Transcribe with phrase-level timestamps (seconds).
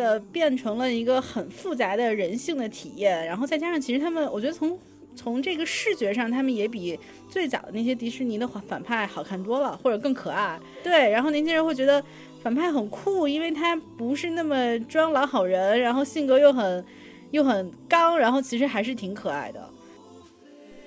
[0.00, 4.78] 的变成了一个很复杂的人性的体验，然后再加上其实他们，我觉得从
[5.14, 6.98] 从这个视觉上，他们也比
[7.28, 10.58] 最早的那些迪士尼的反反派好看多了，或者更可爱。
[10.82, 12.02] 对，然后年轻人会觉得
[12.42, 16.84] 反派很酷，因为他不是那么装老好人，然后性格又很
[17.32, 19.68] 又很刚，然后其实还是挺可爱的。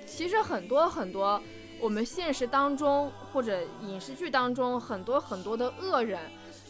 [0.06, 1.40] 其实很多很多，
[1.80, 6.18] 我们现实当中或者影视剧当中很多很多的恶人，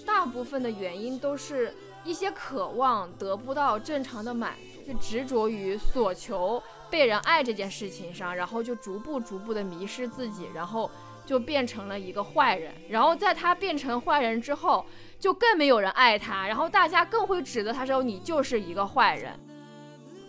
[0.04, 1.72] 大部分的原因都是
[2.04, 4.54] 一些渴望得不到正常的满
[4.84, 10.90] 足，就执着于所求被人爱这件事情上，然后就逐步逐步的迷失自己，然后
[11.24, 12.72] 就变成了一个坏人。
[12.88, 14.84] 然后在他变成坏人之后，
[15.18, 19.32] 就更没有人爱他，然后大家更会指责他说你就是一个坏人。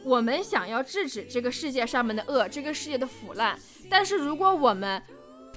[0.06, 3.60] 我们想要制止这个世界上面的恶，这个世界的腐烂，
[3.90, 5.02] 但是如果我们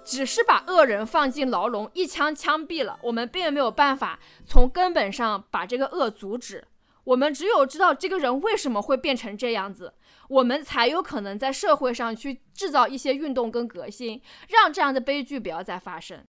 [0.09, 6.65] 只是把恶人放进牢笼，一枪枪毙了，我们并没有办法从根本上把这个恶阻止。
[7.05, 9.93] 我们只有知道这个人为什么会变成这样子，
[10.31, 16.25] 我们才有可能在社会上去制造一些运动跟革新，让这样的悲剧不要再发生。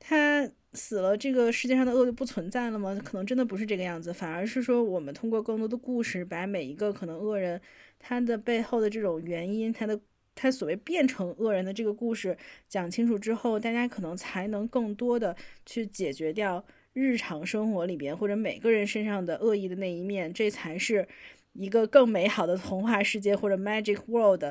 [0.00, 2.98] 他死了，这个世界上的恶就不存在了吗？
[3.04, 7.60] 可能真的不是这个样子，反而是说我们通过更多的故事，把每一个可能恶人
[8.00, 9.98] 他的背后的这种原因，他的
[10.34, 12.36] 他所谓变成恶人的这个故事
[12.68, 21.06] 讲清楚之后，大家可能才能更多的去解决掉日常生活里边或者每个人身上的恶意的那一面，这才是
[21.52, 24.44] 一个更美好的童话世界或者 magic world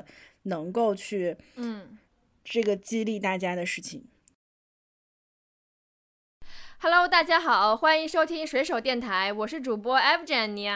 [0.43, 1.97] 能够去嗯
[2.43, 4.05] 这个激励大家的事情。
[6.79, 9.97] ，Hello，大家好，欢迎收听水手电台，我是主播
[10.47, 10.69] 妮。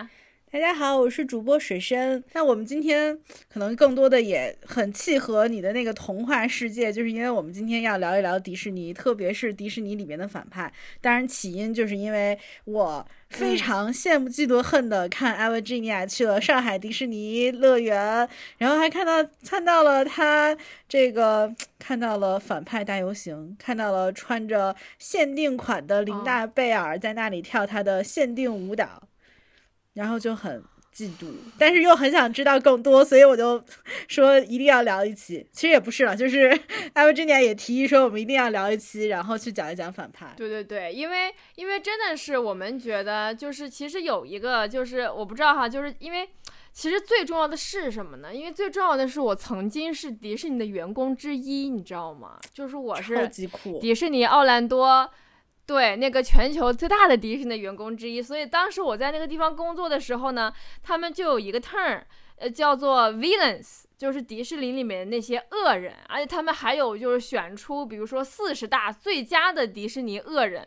[0.50, 2.24] 大家好，我是主播水深。
[2.32, 3.20] 那我们今天
[3.52, 10.72] 可能更多的也很契合你的那个童话世界，就是因为我们今天要聊一聊迪士尼，特别是迪士尼里面的反派。
[11.02, 18.28] 当然，起因就是因为我非常羡慕、嫉妒、恨的看艾维吉尼亚去了上海迪士尼乐园，
[18.58, 29.04] 然后还看到看到了他这个看到了反派大游行，看到了穿着限定款的琳娜贝尔在那里跳他的限定舞蹈。
[29.98, 30.64] 然后就很
[30.96, 31.26] 嫉妒，
[31.58, 33.64] 但是又很想知道更多，所以我就
[34.08, 35.44] 说一定要聊一期。
[35.52, 36.48] 其实也不是了，就是
[36.94, 40.34] 艾维吉尼亚也提议说我们一定要聊一期，然后去讲一讲反派。
[40.38, 46.30] 对对对，因为因为真的是我们觉得，就是其实有一个，就是我不知道哈，就是因为
[46.72, 48.34] 其实最重要的是什么呢？
[48.34, 52.38] 因为最重要的是我曾经是迪士尼的员工之一，你知道吗？
[52.54, 53.50] 就是我超是
[53.82, 55.10] 迪士尼奥兰多。
[55.68, 62.04] 对，那个全球最大的迪士尼的员工之一，所以当时我在那个地方工作的时候呢，他们就有一个 term，
[62.38, 70.66] 呃，叫做 villains，就是迪士尼里面的那些恶人，而且他们还有就是选出，比如说四十大最佳的迪士尼恶人。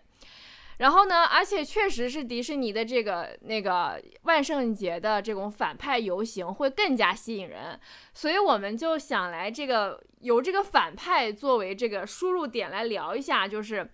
[0.77, 7.81] 然后呢，而且确实是迪士尼的这个那个万圣节的这种反派游行会更加吸引人，
[8.13, 13.91] 所以我们就想来这个由这个反派作为这个输入点来聊一下，就是。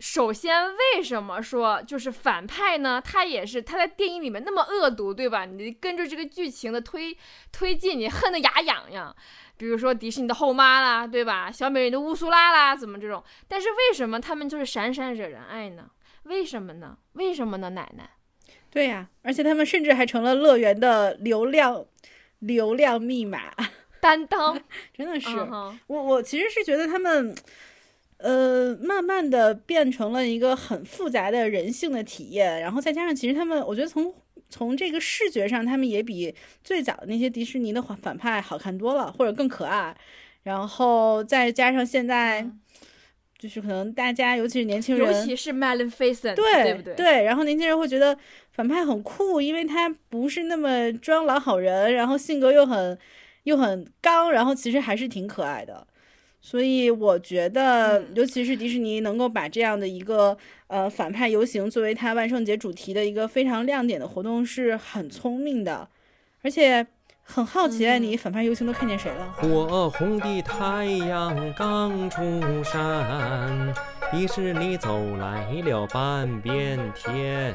[0.00, 3.02] 首先，为什么说就是反派呢？
[3.04, 5.44] 他也是他在电影里面那么恶毒，对吧？
[5.44, 7.16] 你跟着这个剧情的推
[7.50, 9.14] 推进，你恨得牙痒痒。
[9.56, 11.50] 比如说迪士尼的后妈啦，对吧？
[11.50, 13.22] 小美人的乌苏拉啦，怎么这种？
[13.48, 15.90] 但是为什么他们就是闪闪惹人爱呢？
[16.24, 16.96] 为什么呢？
[17.14, 17.70] 为什么呢？
[17.70, 18.10] 奶奶，
[18.70, 21.84] 对呀、而且他们甚至还成了乐园的流量
[22.38, 23.52] 流量密码，
[24.00, 24.56] 担当
[24.96, 25.28] 真的是。
[25.88, 27.34] 我我其实是觉得他们，
[28.18, 34.12] 呃，慢慢的变成了一个很复杂的人性的体验，然后再加上其实他们，我觉得从
[34.48, 36.34] 从这个视觉上，他们也比
[36.64, 39.96] 最早的那些迪士尼的反反派好看多了，或者更可爱。
[40.44, 42.48] 然后再加上现在，
[43.38, 47.22] 就是可能大家，尤其是年轻人尤，其是 Maleficent，对不对？
[47.24, 48.16] 然后年轻人会觉得
[48.52, 52.98] 反派很酷，因为他不是那么装老好人，然后性格又很
[53.42, 55.86] 又很刚，然后其实还是挺可爱的。
[56.50, 58.06] 所以我觉得，嗯。
[58.14, 60.34] 尤其是迪士尼能够把这样的一个
[60.68, 65.86] 呃反派游行作为它万圣节主题的一个非常亮点的活动，是很聪明的，
[66.40, 66.86] 而且
[67.22, 69.30] 很好奇，你反派游行都看见谁了？
[69.36, 72.22] 火红的太阳刚出
[72.64, 73.74] 山，
[74.10, 77.54] 迪士尼走来了半边天。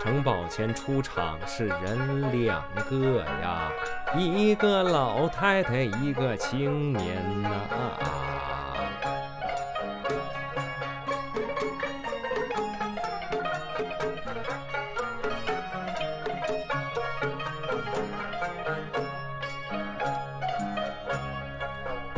[0.00, 3.70] 城堡前出场是人两个呀，
[4.16, 8.57] 一个老太太，一个青年呐、啊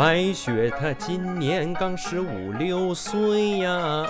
[0.00, 4.06] 白雪她今年刚十五六岁呀，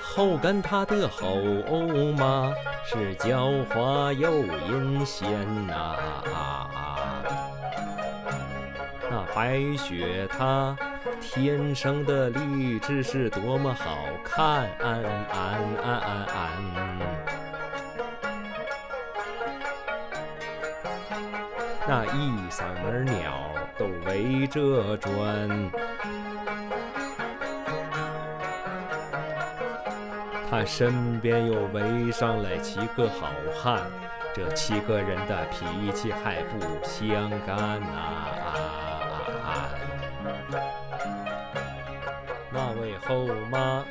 [0.00, 1.34] 后跟她的后
[2.16, 2.52] 妈
[2.86, 5.28] 是狡猾又阴险
[5.66, 5.96] 呐、
[9.10, 10.76] 那白雪她
[11.20, 14.68] 天生的丽质是多么好看，
[21.94, 25.12] 那一嗓门鸟都围着转。
[30.50, 33.82] 他身边又围上来七个好汉，
[34.34, 38.26] 这七个人的脾气还不相干呐、
[42.50, 43.84] 那位后妈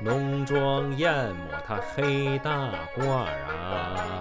[0.00, 4.13] 浓妆艳抹她黑大褂啊，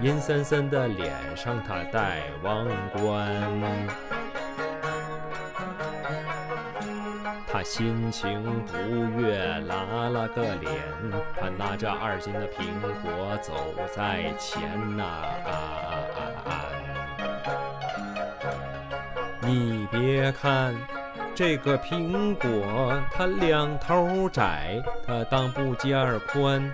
[0.00, 3.22] 阴森森的脸上他戴王冠。
[7.48, 8.76] 他心情不
[9.18, 10.72] 悦，拉了个脸，
[11.40, 12.66] 他拿着二斤的苹
[13.02, 13.54] 果走
[13.94, 14.60] 在前
[14.96, 15.22] 呐、
[19.40, 20.74] 你别看
[21.34, 26.70] 这个苹果，它两头窄，它当不尖儿宽，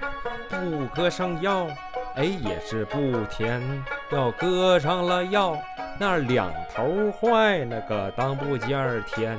[0.49, 1.69] 不搁上药，
[2.15, 3.63] 哎也是不甜，
[4.11, 5.59] 要搁上了药。
[5.99, 9.39] 那两头坏，那个当不尖儿甜，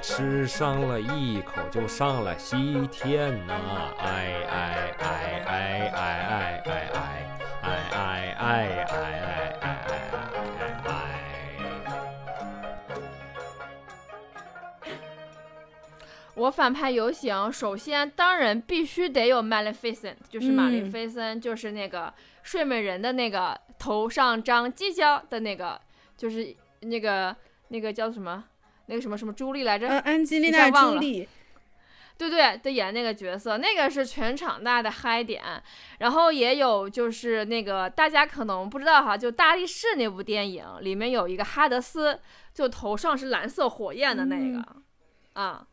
[0.00, 3.54] 吃上了一口就上了西天呐、
[3.98, 7.08] 哎哎哎哎哎哎哎哎哎
[7.62, 10.11] 哎哎哎哎哎
[16.34, 22.12] 我反派游行，首先当然必须得有 Maleficent，就是玛丽嗯菲森，就是那个
[22.42, 25.80] 睡美人的那个头上长犄角的那个，
[26.16, 27.36] 就是那个
[27.68, 28.44] 那个叫什么？
[28.86, 29.86] 那个什么什么朱莉来着？
[29.86, 31.28] 呃，安吉丽娜·一下忘了朱莉，
[32.18, 35.42] 对对，她演那个角色，那个是全场大的嗨点。
[35.98, 42.18] 然后也有就是那个大家可能不知道哈，就大力士那部电影里面有一个哈德斯，
[42.52, 44.82] 就头上是蓝色火焰的那个，
[45.40, 45.64] 啊，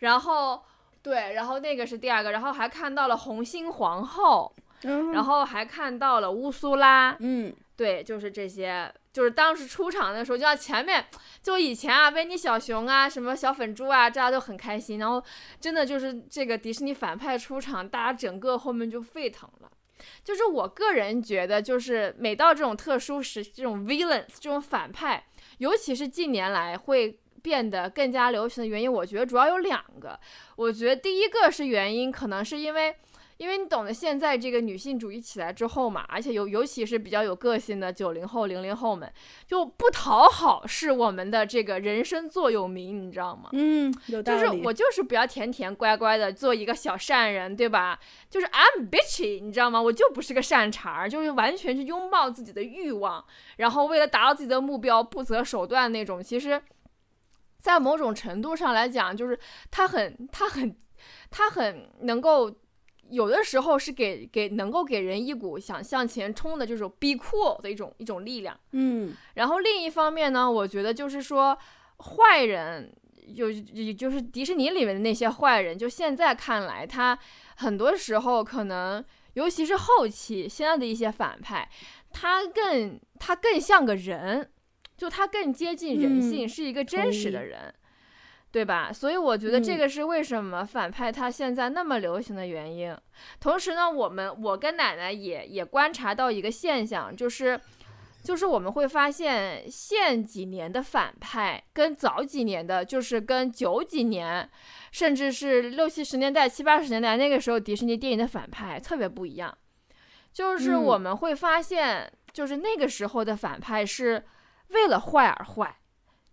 [0.00, 0.62] 然后
[1.02, 11.04] 对，然后那个是第二个，然后还看到了红心皇后，然然后还看到了乌苏拉，嗯，对，就是这些，就是当时出场的时候，就像前面，
[11.42, 14.98] 就以前啊，维尼小熊啊，什么小粉猪啊，大家都很开心。
[14.98, 15.22] 然后
[15.60, 19.70] 真的就是这个迪士尼反派出场，大家整个后面就沸腾了。
[20.22, 25.24] 就是我个人觉得，就是每到这种特殊时，这种 villains 这种反派，
[25.58, 30.18] 尤其是近年来会变得更加流行的原因，我觉得主要有两个。
[30.56, 32.96] 我觉得第一个是原因，可能是因为
[33.36, 39.12] 因为你懂得现在这个女性主义起来之后嘛，而且尤尤其是比较有个性的九零后、零零后们，
[39.46, 43.50] 就不讨好是我们的这个人生座右铭，你知道吗？
[43.52, 44.40] 嗯，有道理。
[44.40, 47.98] 就是我就是不要甜甜乖乖的做一个小善人，对吧？
[48.30, 49.82] 就是 I'm bitchy，你知道吗？
[49.82, 53.22] 我就不是个善茬儿，就是完全去拥抱自己的欲望，
[53.56, 56.22] 然后为了达到自己的目标不择手段那种。
[56.22, 56.62] 其实，
[57.64, 59.38] 在某种程度上来讲，就是
[59.70, 60.76] 他很他很
[61.30, 62.54] 他很能够。
[63.10, 71.56] 有的时候是给给能够给人一股想向前冲的这种 be cool 的一种一种力量，嗯然后另一方面呢，我觉得就是说，
[71.98, 72.90] 坏人
[73.26, 77.16] 有也就是迪士尼里面的那些坏人，就现在看来，他
[77.56, 79.04] 很多时候可能，
[79.34, 81.68] 尤其是后期现在的一些反派，
[82.10, 84.50] 他更他更像个人，
[84.96, 87.74] 就他更接近人性，嗯是一个真实的人。
[88.54, 88.92] 对吧？
[88.92, 92.96] 所以我觉得这嗯个是为什么反派他现在那么流行的原因。
[93.40, 97.60] 同时呢，我们我跟奶奶也也观察到一个现象，就是
[98.22, 104.48] 就是我们会发现，现几年的反派跟早几年的，就是跟九几年，
[104.92, 109.52] 甚至是六七十年代、七八十年代那个时候迪士尼电影的反派特别不一样。
[110.32, 114.24] 就是嗯我们会发现，就是那个时候的反派是
[114.74, 115.78] 为了坏而坏。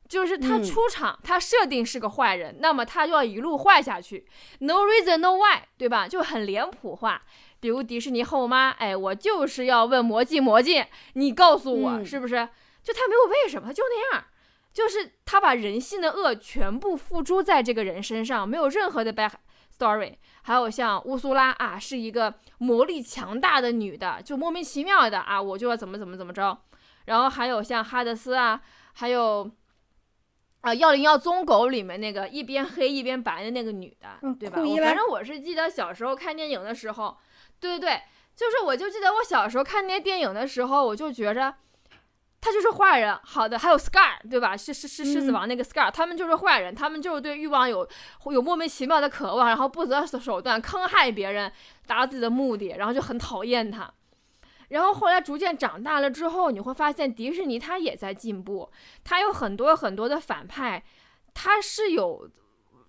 [0.09, 4.27] 就是他嗯出场，他设定是个坏人，那么他就要一路坏下去
[4.59, 6.05] ，no reason no why，对吧？
[6.05, 7.23] 就很脸谱化。
[7.61, 12.49] 比如迪士尼后妈，哎，我就是要问魔镜魔镜，你告诉我、嗯是不是？
[12.83, 14.25] 就他没有为什么，他就那样，
[14.73, 19.31] 就是他把人性的恶全部付诸在这个人身上，没有任何的 back
[19.79, 20.15] story。
[20.41, 26.57] 还有像乌苏拉啊，是一个魔力强大的女的，就莫名其妙的啊，我就要怎么怎么怎么着。
[27.05, 28.61] 然后还有像哈德斯啊，
[28.93, 29.49] 还有。
[30.61, 34.57] 啊，幺零幺棕狗里面那个一边黑一边白的那个女的，嗯对吧？
[34.57, 37.17] 反正我是记得小时候看电影的时候，
[37.59, 38.01] 对对对，
[38.35, 41.51] 就是我就记得我小时候看那些电影的时候，我就觉着
[42.39, 43.19] 他就是坏人。
[43.23, 44.55] 好的，还有 Scar，对吧？
[44.55, 47.89] 是是是狮子嗯王那个 Scar，、他们就是坏人，他们就是对欲望有
[48.25, 51.51] 有莫名其妙的渴望，然后不择手段坑害别人，
[51.87, 53.91] 达到自己的目的，然后就很讨厌他。
[54.71, 58.71] 然后后来逐渐长大了之后，你会发现迪士尼它也在进步，
[59.03, 60.83] 它有很多很多的反派，
[61.33, 62.29] 他是有，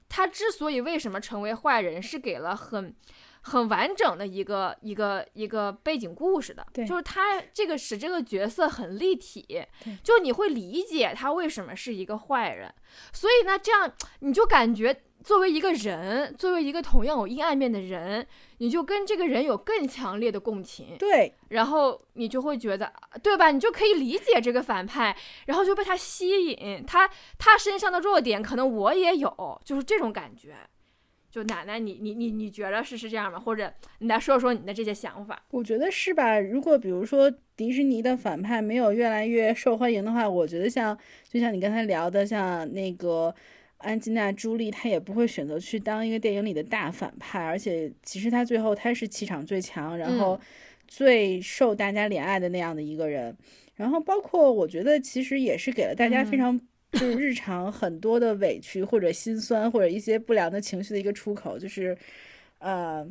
[0.08, 2.94] 他之所以为什么成为坏人，是给了很
[3.42, 9.64] 很完整的一个一个一个背景故事的，对就是他这个使这个角色很立体，
[10.04, 12.72] 就你会理解他为什么是一个坏人，
[13.12, 18.26] 所以呢，这样你就感觉作为一个人，作为一个同样有阴暗面的人，
[18.58, 23.50] 你就跟这个人有更强烈的共情，对，然后你就会觉得，对吧？
[23.50, 30.54] 你就可以理解这个反派，然后就被他吸引，他他身上的弱点可能我也有，就是这种感觉。
[31.30, 33.40] 就奶奶你，你你你觉得是是这样吗？
[33.40, 35.42] 或者你来说说你的这些想法？
[35.50, 36.38] 我觉得是吧？
[36.38, 40.94] 如果比如说迪士尼的反派没有越来越受欢迎的话，我觉得像
[41.26, 43.34] 就像你刚才聊的，像那个
[43.82, 50.40] 安吉娜·朱莉，她也不会选择去当一个电影里的大反派，而且其实她最后她是气场最强，然后
[50.88, 53.36] 最受大家怜爱的那样的一个人。
[53.74, 56.60] 然后包括我觉得其实也是给了大家非嗯常
[56.92, 61.96] 就是日常很多的委屈或者心酸或者一些不良的情绪的一个出口，就是
[62.58, 63.04] 呃，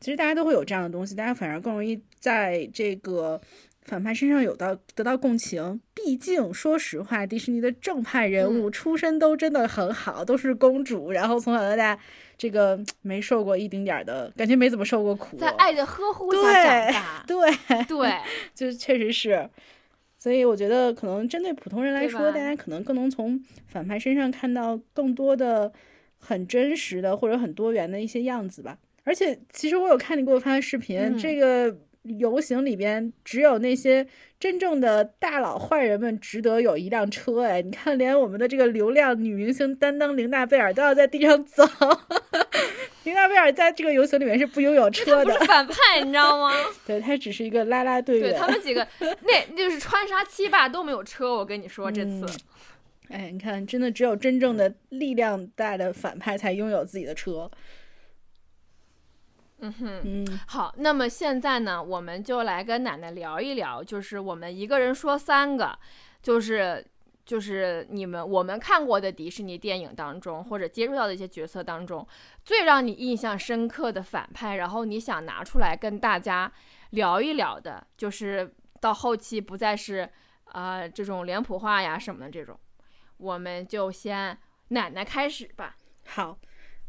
[0.00, 3.40] 其实大家都会有这样的东西，大家反而更容易在这个
[3.88, 5.80] 反派身上有到得到共情。
[5.94, 11.98] 毕竟说实话，迪士尼的正派人嗯物出身都真的很好，都是公主，然后从小到大
[12.36, 15.36] 这个没受过一丁点儿的感觉，没怎么受过苦。
[15.36, 18.12] 在爱的呵护下对长大，对，对，
[18.54, 19.48] 就确实是。
[20.20, 25.72] 所以我觉得，可能针对普通人来说，大家可能更能从反派身上看到更多的
[26.18, 28.76] 很真实的或者很多元的一些样子吧。
[29.04, 31.74] 而且，其实我有看你给我发的视频，嗯这个
[32.18, 34.06] 游行里边只有那些
[34.40, 37.42] 真正的大佬坏人们值得有一辆车。
[37.42, 41.64] 哎，你看，连我们的这个流量女明星担当琳娜贝尔都要在地上走。
[43.04, 46.52] 琳娜贝尔在这个游行里面是不拥有车的不是，反派，你知道吗？
[46.86, 48.30] 对，她只是一个拉拉队员。
[48.30, 52.24] 对他们几个， 那就是川沙七霸都没有车，我跟你说这次。
[52.24, 52.28] 嗯
[53.10, 57.50] 哎，你看，真的只有真正的力量大的反派才拥有自己的车。
[59.60, 60.00] 嗯哼。
[60.04, 65.78] 嗯，好，那么现在呢，我们就来跟奶奶聊一聊，就是我们一个人说三个，
[66.22, 66.86] 就是
[67.24, 72.06] 就是你们我们看过的迪士尼电影当中，或者接触到的一些角色当中，
[72.44, 76.50] 最让你印象深刻的反派，然后你想拿出来跟大家
[76.90, 80.08] 聊一聊的，就是到后期不再是
[80.52, 82.58] 呃这种脸谱化呀什么的这种，
[83.18, 84.38] 我们就先
[84.68, 85.76] 奶奶开始吧。
[86.06, 86.38] 好，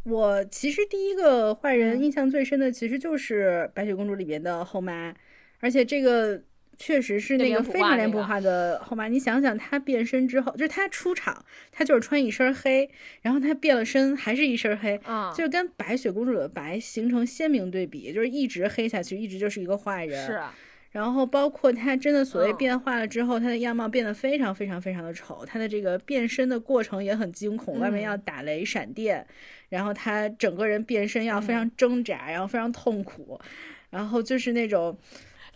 [0.03, 5.13] 我其实第一个坏人嗯印象最深的，其实就是《白雪公主》里边的后妈，
[5.60, 6.41] 而且这个
[6.77, 9.08] 确实是那个非常脸谱化的后妈。
[9.08, 12.89] 你想想，她变身之后，就是她出场，她就是穿一身黑，
[13.22, 20.25] 然后她变了身还是一身黑，嗯，就是跟白雪公主的白形成鲜明对比，就是一直黑下去，一直就是一个坏人。
[20.25, 20.56] 是啊，
[20.91, 22.58] 然后包括他真的所谓嗯。
[22.58, 28.03] 变化了之后，他的样貌变得非常非常非常的丑，他的这个变身的过程也很惊恐，外面嗯。
[28.03, 29.25] 要打雷闪电，
[29.69, 31.55] 然后他整个人变身要非嗯。
[31.55, 33.39] 常挣扎，然后非常痛苦，
[33.89, 34.98] 然后就是那种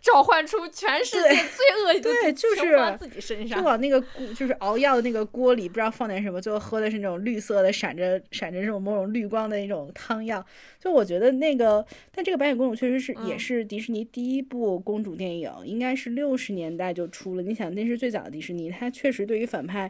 [0.03, 3.55] 召唤出全世界最恶的对就是自己身就。
[3.61, 10.45] 往那个锅就是熬药的那个锅里不知道放点什么，最后喝的是那种绿色的闪着闪着这种某种绿光的那种汤药。
[10.77, 17.41] 就我觉得那个，但这个白雪公主确实是、也嗯是迪士尼第一部公主电影，应该是六十年代就出了。
[17.41, 19.89] 你想那是最早的迪士尼，它确实对于反派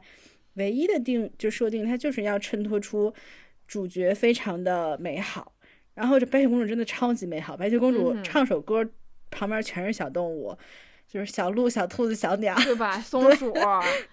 [0.53, 3.11] 唯一的定就设定，它就是要衬托出
[3.67, 5.53] 主角非常的美好。
[5.95, 8.87] 然后这白雪公主真的超级美好，白雪公主唱首歌，
[9.33, 10.55] 旁边全是小动物，
[11.07, 12.97] 就是小鹿、小兔子、小鸟， 对吧？
[12.99, 13.53] 松鼠，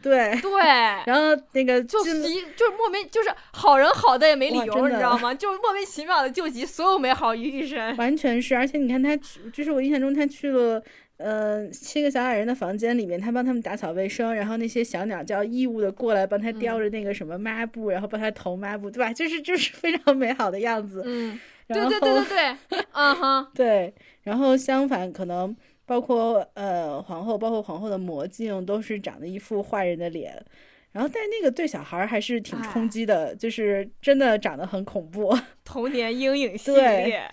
[0.02, 0.38] 对。
[0.40, 0.60] 对，
[1.06, 5.32] 然后那个就金急，就是莫名，就是好人好的也没理由，你知道吗？
[5.34, 7.94] 就莫名其妙的救急所有美好于一身。
[7.98, 9.16] 完全是，而且你看他，
[9.52, 10.82] 就是我印象中他去了，
[11.16, 19.12] 呃，七个小矮人的房间里面，他帮他们打扫卫生，然后那些小鸟就要义务的过来帮他叼嗯着那个什么抹布，然后帮他投抹布，对吧？
[19.12, 21.02] 就是就是非常美好的样子。
[21.04, 25.54] 嗯，对对对对对，嗯哼，对，然后相反，可能
[25.86, 30.44] 包括呃皇后，包括皇后的魔镜，都是长得一副坏人的脸。
[30.92, 35.32] 然后，但那个对小孩儿还是挺冲哎击的，就是真的长得很恐怖。
[35.64, 36.72] 童年阴影系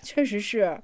[0.00, 0.80] 确实是，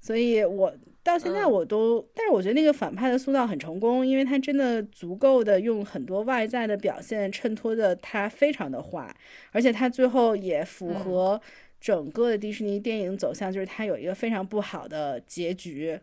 [0.00, 9.14] 所以我到现在嗯我都，但是我觉得那个反派的塑造很成功，因为他真的足够的用很多外在的表现衬托的他非常的坏，
[9.52, 11.40] 而且他最后也符嗯合
[11.86, 16.00] 整个的迪士尼电影走向，就是它有一个非常不好的结局，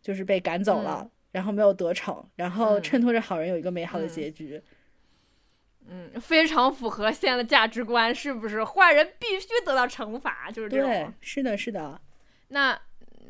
[0.00, 1.00] 就是被赶走了。
[1.02, 4.62] 嗯然后没有得逞，然后嗯衬托着好人有一个美好的嗯结局。
[5.88, 8.62] 嗯，非常符合现在的价值观，是不是？
[8.62, 12.00] 坏人必须得到惩罚，就是这对种。，是的，是的，
[12.50, 12.80] 那，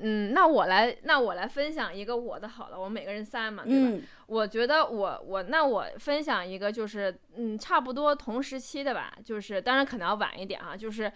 [0.00, 3.88] 嗯，那我来，那我来分享一个我的好了，我们每个人三嘛，对吧？
[3.90, 11.04] 嗯我觉得我我那我分享一个就是嗯差不多同时期的吧，就是当然可能要晚一点啊，就是《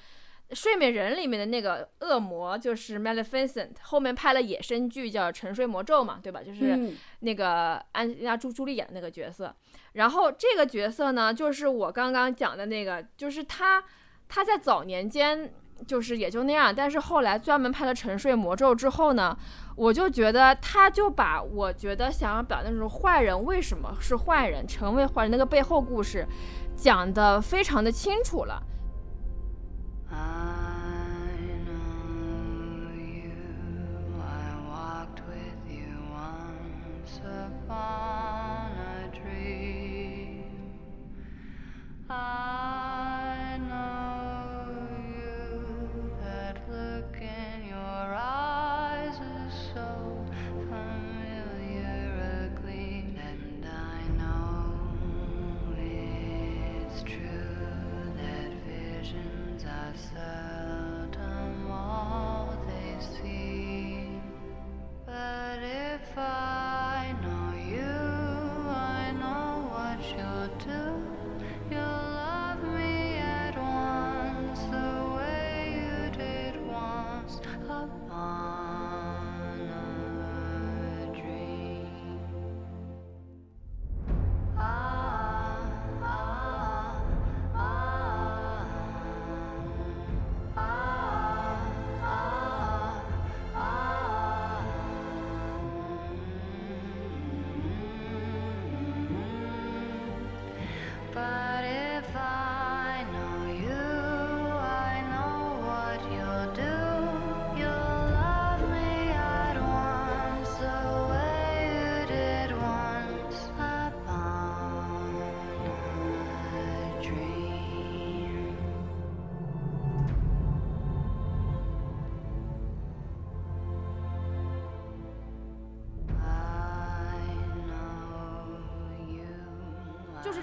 [0.52, 6.42] 睡美人》里面的那个恶魔就是 Maleficent，后面拍了衍生剧叫《沉睡魔咒》嘛，对吧？
[6.42, 9.54] 就是嗯那个安吉拉朱朱莉演的那个角色。
[9.92, 13.82] 然后这个角色呢，就是我刚刚讲的那个，就是他
[14.28, 15.52] 他在早年间
[15.87, 19.37] 就是也就那样，但是后来专门拍了《沉睡魔咒》之后呢，
[19.76, 26.26] 我就觉得他就把我觉得想要表达那种坏人为什么是坏人，成为坏人那个背后故事
[26.74, 28.62] 讲的非常的清楚了。
[37.25, 40.44] Upon a dream.
[42.09, 42.97] I
[59.88, 61.64] I sat and
[62.68, 63.47] they see.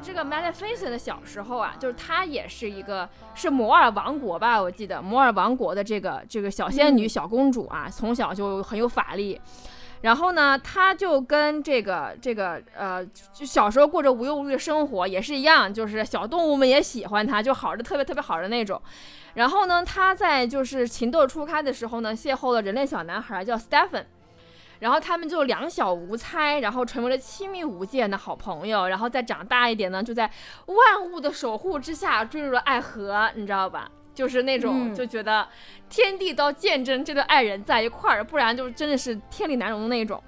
[0.05, 9.41] 这个 Maleficent 的小时候啊，就是她也是一个是摩尔王国吧，我记得摩尔王国的这个这个小仙女、嗯小公主啊，从小就很有法力。
[10.01, 18.79] 然后呢，她就跟这个这个呃，就小时候过着无忧无虑的生活也是一样，就是小动物们也喜欢她，就好的特别特别好的那种。
[19.33, 24.03] 然后呢，她在就是情窦初开的时候呢，邂逅了人类小男孩叫 Stephen，
[24.79, 28.87] 然后他们就两小无猜，然后成为了亲密无间的好朋友。
[28.87, 30.29] 然后再长大一点呢，就在
[30.67, 33.89] 万物的守护之下坠入了爱河，你知道吧？
[34.13, 35.45] 就是那种嗯就觉得
[35.89, 40.23] 天地都见证这对爱人在一块儿，不然就真的是天理难容的那种。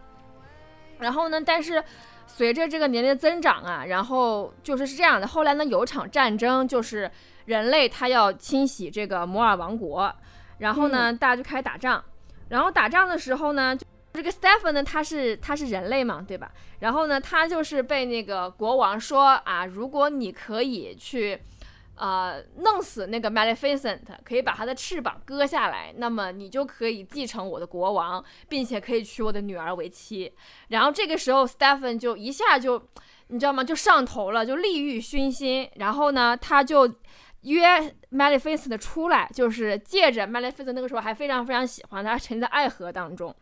[1.00, 1.82] 然后呢，但是
[2.26, 5.26] 随着这个年龄的增长啊，然后就是是这样的。
[5.26, 7.10] 后来呢，有一场战争，就是
[7.46, 10.14] 人类他要清洗这个摩尔王国，
[10.58, 12.04] 然后呢，大家就开始打仗。
[12.50, 13.86] 然后打仗的时候呢，就
[14.18, 16.52] 这个 Stephen 呢，他是他是人类嘛，对吧？
[16.80, 21.40] 然后呢，他就是被那个国王说啊，如果你可以去。
[22.00, 30.32] 呃，弄死那个 Maleficent，可以把他的翅膀割下来，那么你就可以继承我的国王，并且可以娶我的女儿为妻。
[30.68, 32.80] 然后这个时候，Stephen 就一下就，
[33.30, 33.64] 你知道吗？
[33.64, 35.68] 就上头了，就利欲熏心。
[35.78, 36.88] 然后呢，他就
[37.50, 43.36] 约 Maleficent 出来，就是借着 Maleficent 那个时候还非常非常喜欢他，沉在爱河当中，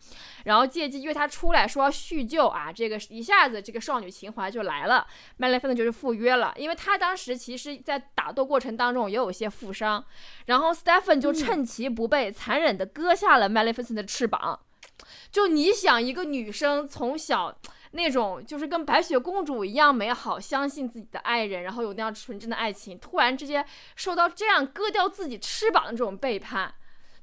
[0.45, 5.05] 然后借机约他出来说要叙旧啊，这个一下子这个少女情怀就来了。
[5.39, 10.03] Maleficent 就是赴约了，因为他当时其实在打斗过程当中也有一些负伤，
[10.47, 14.59] 然后 Stephen 就趁其不备，残忍的割下了 Maleficent 的翅膀。
[15.29, 17.57] 就你想，一个女生从小
[17.95, 26.73] 那种就是跟白雪公主一样美好，相信自己的爱人，然后有那样纯真的爱情，突然之间受到这样割掉自己翅膀的这种背叛，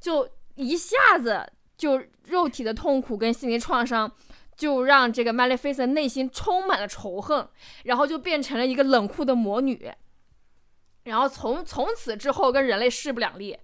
[0.00, 4.10] 就一下子就肉体的痛苦跟心理创伤。
[4.54, 7.48] 就让这个 Maleficent 内心充满了仇恨，
[7.84, 9.90] 然后就变成了一个冷酷的魔女，
[11.04, 13.58] 然后从从此之后跟人类势不两立，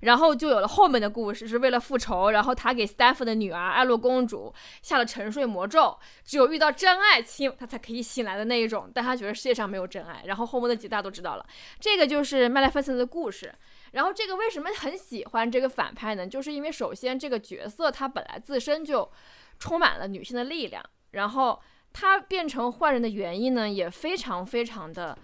[0.00, 11.46] 然后就有了后面的故事，是为了复仇，然后他给 Stephen 的女儿艾洛公主下了沉睡魔咒，只有遇到真爱亲她才可以醒来的那一种，但他觉得世界上没有真爱，然后后面的几大都知道了，
[11.80, 13.54] 这个就是 Maleficent 的故事。
[13.92, 16.26] 然后这个为什么很喜欢这个反派呢？
[16.26, 19.10] 就是因为首先这个角色他本来自身就
[19.58, 21.58] 充满了女性的力量，然后
[21.92, 25.18] 他变成坏人的原因呢，也非常非常的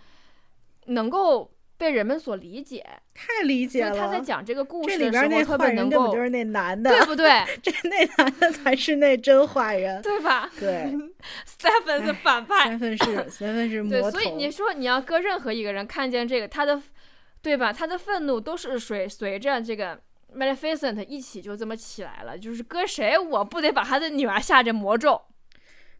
[0.86, 2.84] 能够被人们所理解。
[3.14, 3.96] 太理解了。
[3.96, 7.30] 他在讲这个故这事的时候，里边那特别能坏人根本够就是那男的，对不对？
[7.62, 10.00] 这那男的才是那真坏人。
[10.02, 10.92] 对吧对？
[11.46, 14.10] Stephen 是反派，三分是三分是魔对，头。
[14.10, 16.80] 所以你说你要搁任何一个人看见这个，他的
[17.42, 17.72] 对吧？
[17.72, 20.00] 他的愤怒都是随随着这个
[20.36, 22.36] Maleficent 一起就这么起来了。
[22.36, 25.20] 就是搁谁，我不得把他的女儿下这魔咒？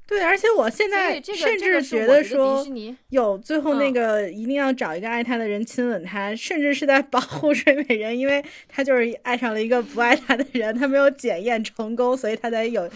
[0.06, 2.64] 对，而且我现在甚至觉得说
[3.08, 12.86] 有最后那嗯个一定要找一个爱他的人亲吻他，甚至是在保护睡美人，因为他就是爱上了一个不爱他的人，他没有检验成功，所以他才有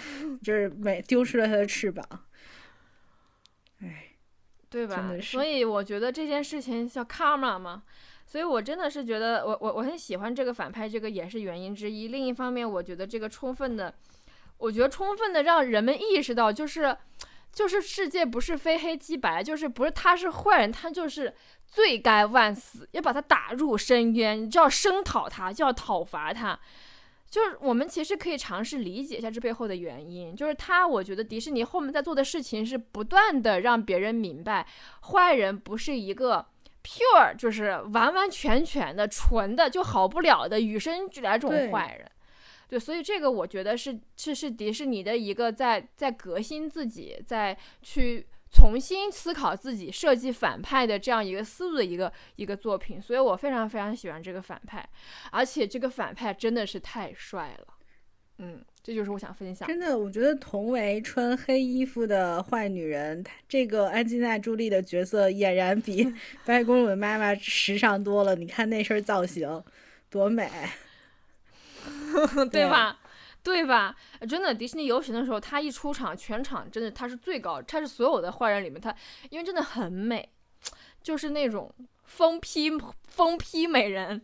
[0.42, 2.06] 就是没丢失了他的翅膀。
[3.82, 4.08] 哎，
[4.68, 7.82] 对吧所以我觉得这件事情叫 karma 嘛。
[8.26, 12.08] 所以我真的是觉得我我我很喜欢这个反派，这个也是原因之一。
[12.08, 13.94] 另一方面，我觉得这个充分的，
[14.58, 16.96] 我觉得充分的让人们意识到，就是
[17.52, 21.32] 就是世界不是非黑即白，就是不是他是坏人，他就是
[21.66, 26.58] 罪该万死，要把他打入深渊，你就要声讨他，就要讨伐他。
[27.30, 34.66] 就是我们其实可以尝试理解一下这背后的原因，就是他，我觉得迪士尼后面在做的事情是不断的让别人明白，
[35.02, 36.46] 坏人不是一个
[36.82, 42.10] pure，就是完完全全的纯的就好不了的与生俱来这种坏人。
[42.68, 54.86] 对，所以这个我觉得是是是迪士尼的一个在在革新自己，在去重新思考自己设计反派的这样一个思路的一个一个作品，所以我非常非常喜欢这个反派，
[55.32, 57.66] 而且这个反派真的是太帅了，
[58.38, 59.66] 嗯，这就是我想分享。
[59.66, 66.04] 真的，我觉得同为穿黑衣服的坏女人，她这个安吉娜·朱莉的角色俨然比
[66.44, 68.34] 白雪公主的妈妈时尚多了。
[68.36, 69.62] 你看那身造型
[70.10, 70.48] 多美！
[72.50, 72.98] 对吧？
[73.42, 73.94] 对吧？
[74.28, 78.94] 真的，迪士尼游行的时候，他一出场，全场真的他是最高，他是所有的坏人里面，他
[79.30, 80.28] 因为真的很美，
[81.02, 81.72] 就是那种
[82.04, 82.70] 疯批
[83.06, 84.22] 疯批美人。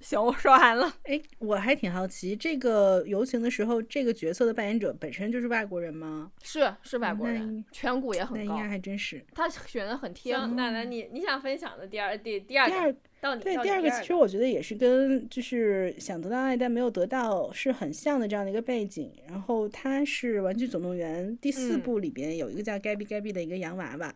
[0.02, 0.92] 行，我说完了。
[1.04, 6.32] 哎，我还挺好奇，这个游行的时候，这个角色的扮演者本身就是外国人吗？
[6.42, 9.22] 是是外国人，颧骨也很高那应该，还真是。
[9.34, 19.12] 他选的很贴奶奶，你你想分享的第二第第二个第二到你对，第二个其实我觉得也是跟就是想得到爱但没有得到是很像的这样的一个背景。
[19.28, 24.14] 然后他是《玩具总动员》第四嗯部里边有一个叫 Gabby Gabby 的一个洋娃娃，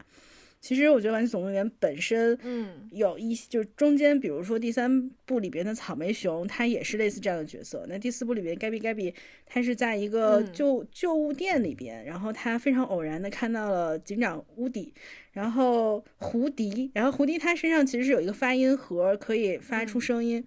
[0.64, 7.85] 其实我觉得《玩具总动员》本身嗯有一些，就是中间，比如说第三部里边的草莓熊，它也是类似这样的角色。
[7.87, 9.12] 那第四部里边，盖比盖比，
[9.44, 14.94] 他是在一个嗯旧、旧物店里边，然后他非常偶然的看到了警长乌迪，
[15.33, 20.42] 然后胡迪，然后胡迪他身上其实是有一个发音盒，可以发出嗯声音。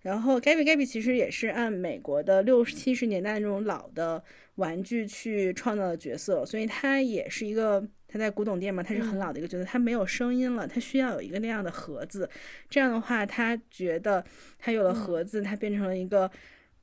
[0.00, 4.20] 然后盖比盖比其实也是按美国的六七十年代那种老的
[4.56, 12.28] 玩具去创造的角色，所以他也是一个他在古董店嘛，他是很嗯老的一个角色，他没有声音了，他需要有一个那样的盒子，
[12.68, 14.24] 这样的话，他觉得
[14.58, 16.30] 他有了嗯盒子，他变成了一个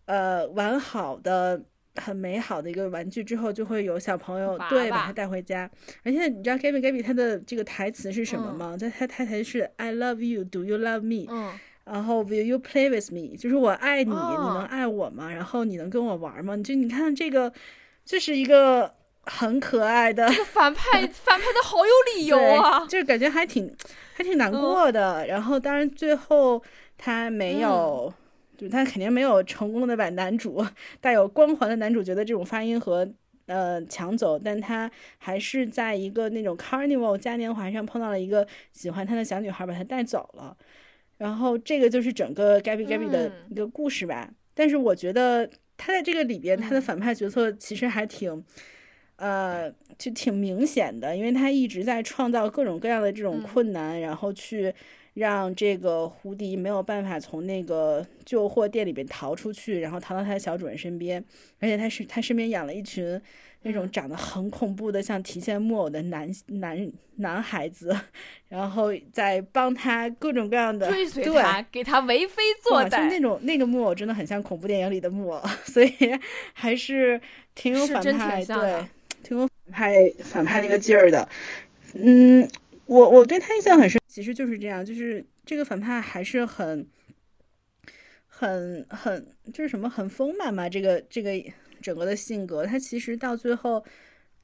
[0.05, 1.61] 呃完好的。
[1.95, 5.69] 很美好的一个玩具之后，就会有小朋友对把他带回家。
[6.03, 8.77] 而且你知道 Gaby Gaby 他的这个台词是什么嗯吗？
[8.77, 11.51] 在他他台词是 I love you, do you love me？、嗯
[11.83, 13.35] 然后 Will you play with me？
[13.35, 15.33] 就是我爱你，你哦能爱我吗？
[15.33, 16.55] 然后你能跟我玩吗？
[16.55, 17.51] 你就你看这个，
[18.05, 18.95] 这是一个
[19.29, 22.85] 很可爱的，这个反派 反派的好有理由啊！
[22.87, 23.73] 就是感觉还挺
[24.13, 25.25] 还挺难嗯过的。
[25.27, 26.61] 然后当然最后
[26.97, 28.13] 他没有，
[28.57, 30.65] 就他肯定没有成功的把男主
[30.99, 33.07] 带有光环的男主角的这种发音和。
[33.51, 34.87] 呃，抢走，但他
[35.17, 40.55] 还是在一个那种 carnival 嘉年华上碰到了一个喜欢他的小女孩，把他带走了。
[41.17, 44.29] 然后这个就是整个 Gabby Gabby 的嗯一个故事吧。
[44.53, 48.45] 但是我觉得他在这个里边，他的嗯反派角色其实还挺，
[49.19, 53.43] 呃，就挺明显的，因为他一直在创造各种各样的这种嗯。
[53.43, 54.73] 困难，然后去
[55.13, 61.23] 让这个胡迪没有办法从那个旧货店里边逃出去，然后逃到他的小主人身边，
[61.59, 63.21] 而且他是他身边养了一群。
[63.63, 63.91] 那种嗯。
[63.91, 67.93] 长得很恐怖的，像提线木偶的男男男孩子，
[68.47, 75.91] 然后在帮他各种各样的追随对他，给他为非作歹，就歹那，种那个木偶真的很像恐怖电影里的木偶， 所以
[76.53, 77.19] 还是
[77.53, 78.85] 挺有反派，对
[79.29, 81.29] 挺有反派反派那个劲儿的。
[81.93, 82.49] 嗯，
[82.87, 86.87] 我我对他印象很深，其实就是这样，就是这个反派还是很
[88.25, 91.31] 很很就是什么很丰满嘛，这个这个
[91.79, 93.85] 整个的性格，他其实到最后。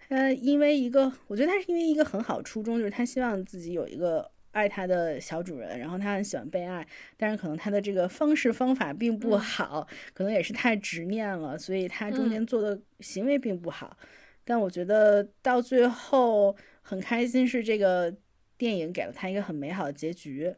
[0.07, 13.97] 他因为一个，我觉得他是因为一个很好初衷，就是他希望自己有一个爱他的小主人，然后他很喜欢被爱，但是可能他的这个方式方法并不嗯好，可能也是太执念了，所以他中间嗯做的行为并不好。
[14.45, 18.15] 但我觉得到最后很开心，是这个
[18.57, 20.55] 电影给了他一个很美好的结局，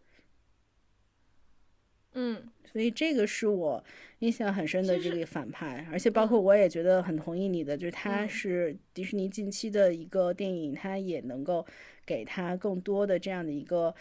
[2.13, 3.83] 嗯所以这个是我
[4.19, 11.65] 印象很深的这个反派，而且包嗯括我也觉得很同意你的，就是它嗯是迪士尼近期的一个电影，他也能够
[12.05, 13.95] 给他更多的这样的一个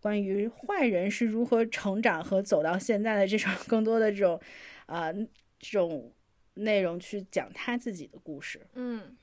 [0.00, 4.40] 关于坏人是如何成长和走到现在的这种更多的这种
[4.86, 6.12] 啊、这种
[6.54, 8.60] 内容去讲他自己的故事。
[8.74, 9.16] 嗯。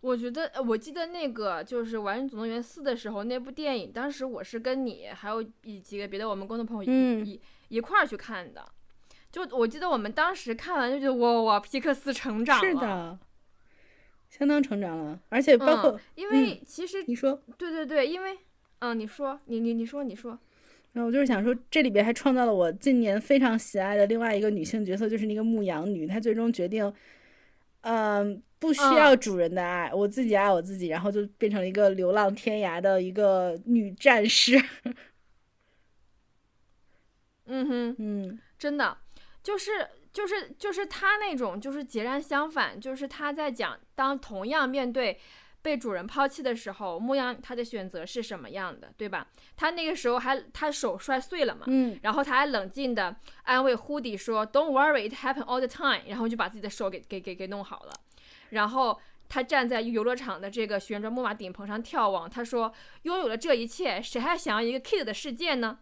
[0.00, 8.64] 我觉得，呃我记得那个就是《玩具总动员四》的时候，那部电影，当时我是跟你还有一几个别的我们共同朋友一、嗯一一块儿去看的。
[9.30, 12.62] 就我记得我们当时看完就觉得哇哇，皮克斯成长了。
[12.62, 13.18] 是的，
[14.28, 17.42] 相当成长了，而且包括、嗯、因为其实、你说。
[17.56, 18.36] 对对对，因为
[18.80, 20.38] 嗯，你说你你你说你说，
[20.92, 26.06] 然后我就是想说，这里边还创造了我近年非常喜爱的另外一个女性角色，就是那个牧羊女。
[26.06, 26.92] 她最终决定，
[27.82, 34.56] 嗯，不需要主人的爱，我自己爱我自己，然后就变成了一个流浪天涯的一个女战士。
[37.46, 38.96] 嗯哼，嗯真的
[39.42, 45.18] 就是就是就是他那种就是截然相反，就是他在讲当同样面对
[45.62, 49.26] 被主人抛弃的时候，牧羊他的选择是什么样的，对吧？
[49.56, 57.92] 他那个时候还他手摔碎了嘛，嗯然后他还冷静的安慰胡迪说：“Don't worry, it happen all the time。”然后就把自己的手给给给给弄好了。
[58.50, 62.72] 然后他站在游乐场的这个旋转木马顶棚上眺望，他说
[63.02, 65.78] ：“拥有了这一切，谁还想要一个 kid 的世界呢？”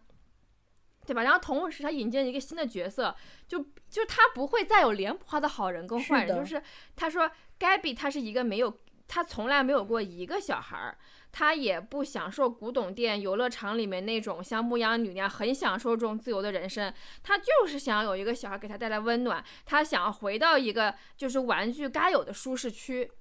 [1.03, 1.23] 对吧？
[1.23, 3.13] 然后同时他引进了一个新的角色，
[3.47, 6.63] 就就他不会再有脸谱化的好人跟坏人，是就是
[6.95, 8.71] 他说 Gabby 他是一个没有，
[9.13, 10.97] 他从来没有过一个小孩儿，
[11.33, 16.93] 他也不享受古董店、游乐场里面那种像牧羊女那样很享受这种自由的人生。
[17.21, 23.11] 他就是想有一个小孩给他带来温暖，他想要回到一个就是玩具该有的舒适区，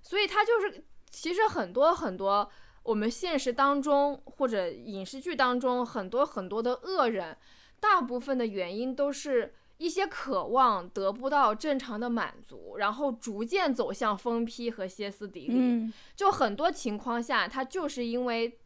[0.00, 2.48] 所以他就是其实很多很多
[2.84, 7.36] 我们现实当中或者影视剧当中很多很多的恶人，
[7.80, 9.56] 大部分的原因都是。
[9.82, 15.54] 一些渴望得不到正常的满足，然后逐渐走向疯批和歇斯底里。
[15.56, 18.60] 嗯就很多情况下，他就是因为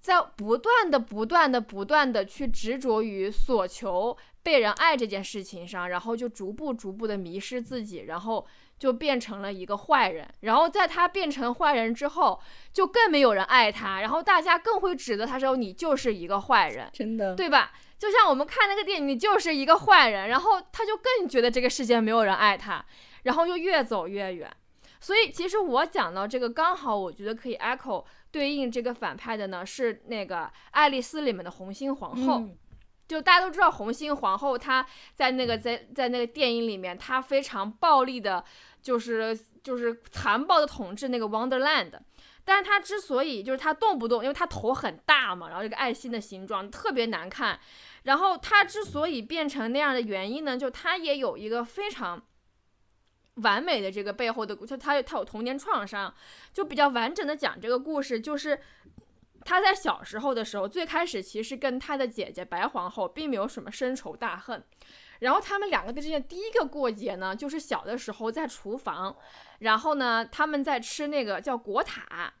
[0.00, 8.44] 在不断的、不断的、不断的去执着于所求被人爱这件事情上，然后就逐步、逐步的迷失自己，然后
[8.78, 10.28] 就变成了一个坏人。
[10.40, 12.40] 然后在他变成坏人之后，
[12.72, 17.70] 就更没有人爱他，然后大家更会指责他说你就是一个坏人，真的，对吧？
[17.98, 22.84] 就像我们看那个电影，你就是一个坏人，然后他就更觉得这个世界没有人爱他，
[23.22, 24.50] 然后就越走越远。
[25.00, 30.36] 所以其实我讲到这个，刚好我觉得可以 echo 对应这个反派的呢，是那个
[30.70, 32.40] 《爱丽丝》里面的红心皇后。
[32.40, 32.56] 嗯
[33.08, 38.44] 就大家都知道，红心皇后她在那个在在那个电影里面，她非常暴力的，
[38.82, 41.92] 就是就是残暴的统治那个 Wonderland。
[42.46, 47.60] 但是她之所以就是他动不动，因为他头很大嘛，然后这个爱心的形状特别难看，
[48.04, 52.22] 然后他之所以变成那样的原因呢，就他也有一个非常
[53.42, 56.14] 完美的这个背后的故，就她她有童年创伤，
[56.52, 58.58] 就比较完整的讲这个故事，就是
[59.44, 64.64] 他在小时候的时候，最开始其实跟他的姐姐白皇后并没有什么深仇大恨，
[65.20, 69.16] 然后他们两个的之间第一个过节呢，就是小的时候在厨房，
[69.60, 72.32] 然后呢他们在吃那个叫果塔，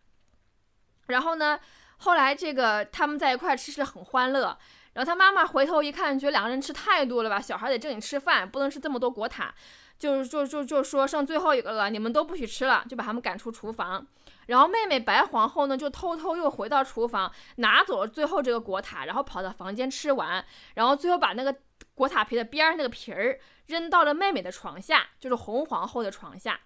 [1.06, 1.58] 然后呢
[1.98, 4.56] 后来这个他们在一块吃吃的很欢乐。
[4.92, 9.54] 然后他妈妈回头一看，觉得两个人吃太多了吧，小孩得正经吃饭，不能吃这么多果塔，
[9.98, 14.06] 就就就就说剩最后一个了，你们都不许吃了，就把他们赶出厨房。
[14.46, 21.54] 然后妹妹白皇后呢，就偷偷又回到厨房，拿走了最后这个果塔，然后跑到房间吃完，然后最后把那个
[21.94, 26.60] 果塔皮的边儿那个皮儿扔到了妹妹的床下，就是红皇后的床下。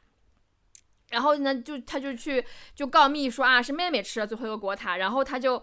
[1.10, 5.60] 然后呢，就他就去就告密说啊，是妹妹吃了最后一个果塔，然后他就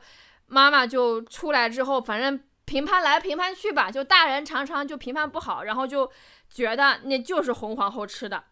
[0.47, 6.11] 妈妈就出来之后，反正评判来评判去吧，就大人常常就评判不好，然后就
[6.49, 8.43] 觉得那就是红皇后吃的。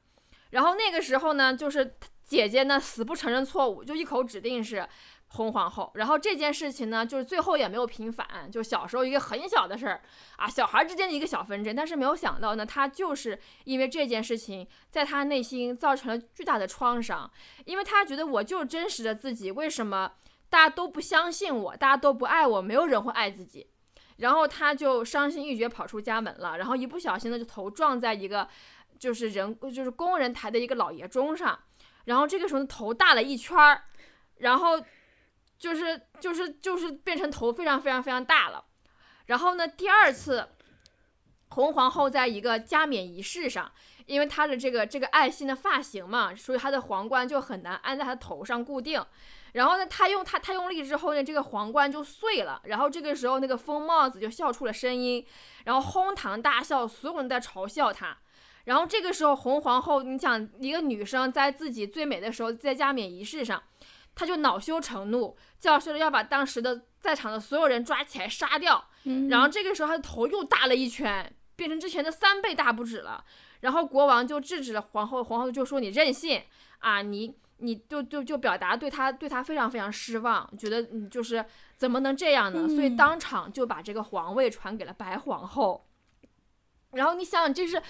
[0.51, 4.87] 然后那个时候呢，就是姐姐呢死不承认错误，就一口指定是
[5.27, 5.91] 红皇后。
[5.95, 10.01] 然后这件事情呢，就是最后也没有平反，就小时候一个很小的事儿
[10.37, 11.75] 啊，小孩之间的一个小纷争。
[11.75, 17.29] 但是没有想到呢，他就是因为这件事情，在他内心造成了巨大的创伤，
[17.65, 20.13] 因为他觉得我就是真实的自己，为什么
[20.49, 23.67] 大家都不相信我，大家都不爱我，没有人会爱自己。
[24.17, 26.57] 然后他就伤心欲绝，跑出家门了。
[26.57, 28.47] 然后一不小心呢，就头撞在一个
[28.97, 31.59] 就是人就是工人抬的一个老爷钟上。
[32.05, 33.83] 然后这个时候头大了一圈儿，
[34.37, 34.83] 然后
[35.57, 38.65] 就是就是就是变成头非常非常非常大了。
[39.25, 40.49] 然后呢，第二次
[41.49, 43.71] 红皇后在一个加冕仪式上，
[44.05, 49.03] 因为她的这个这个爱心的发型嘛，所以她的皇冠就很难安在她头上固定。
[49.53, 52.61] 然后呢，她用她她用力之后呢，这个皇冠就碎了。
[52.65, 55.25] 然后这个时候，那个疯帽子就笑出了声音，
[55.63, 58.17] 然后哄堂大笑，所有人在嘲笑她。
[58.65, 63.61] 然后这个时候，红皇后，你想一个女生在自己最美的时候，在加冕仪式上，
[64.13, 68.85] 她就恼羞成怒，叫嚣着要把当时的在场的所有人抓起来杀掉。
[69.03, 73.23] 嗯然后这个时候，她的头又大了一圈，变成之前的三倍大不止了。
[73.61, 76.41] 然后国王就制止了皇后，皇后就说你任性
[76.79, 81.45] 啊，你你就就就表达对她对她非常非常失望，觉得你就是
[81.77, 82.67] 怎么能这样呢？
[82.67, 85.87] 所以嗯当场就把这个皇位传给了白皇后。
[86.91, 87.81] 然后你想想，这是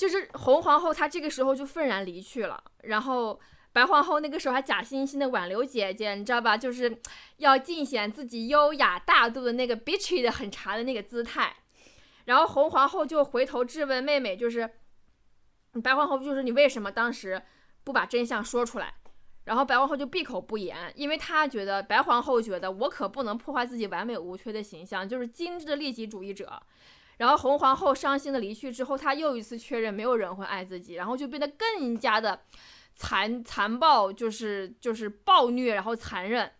[0.00, 3.38] 就是红皇后，她这个时候就愤然离去了，然后。
[3.72, 6.56] 白皇后那个时候还假惺惺的挽留姐姐，你知道吧？
[6.56, 7.00] 就是
[7.36, 11.54] 要尽显自己优雅大度的那个 bitchy 的很茶的那个姿态。
[12.24, 14.68] 然后红皇后就回头质问妹妹，就是
[15.84, 17.40] 白皇后，就是你为什么当时
[17.84, 18.92] 不把真相说出来？
[19.44, 26.60] 然后白皇后就闭口不言，因为她觉得白皇后觉得我可不能破坏自己完美无缺的形象，就是精致的利己主义者。
[27.20, 32.40] 然后红皇后伤心的离去之后，她又一次确认没有人会爱自己，然后就变得更加的
[32.94, 36.50] 残残暴，就是就是暴虐，然后残忍。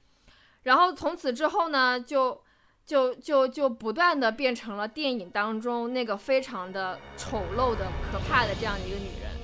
[0.65, 2.43] 然后从此之后呢，就
[2.85, 9.40] 就就就不断的变成了电影当中那个非常的丑陋的、可怕的这样的一个女人。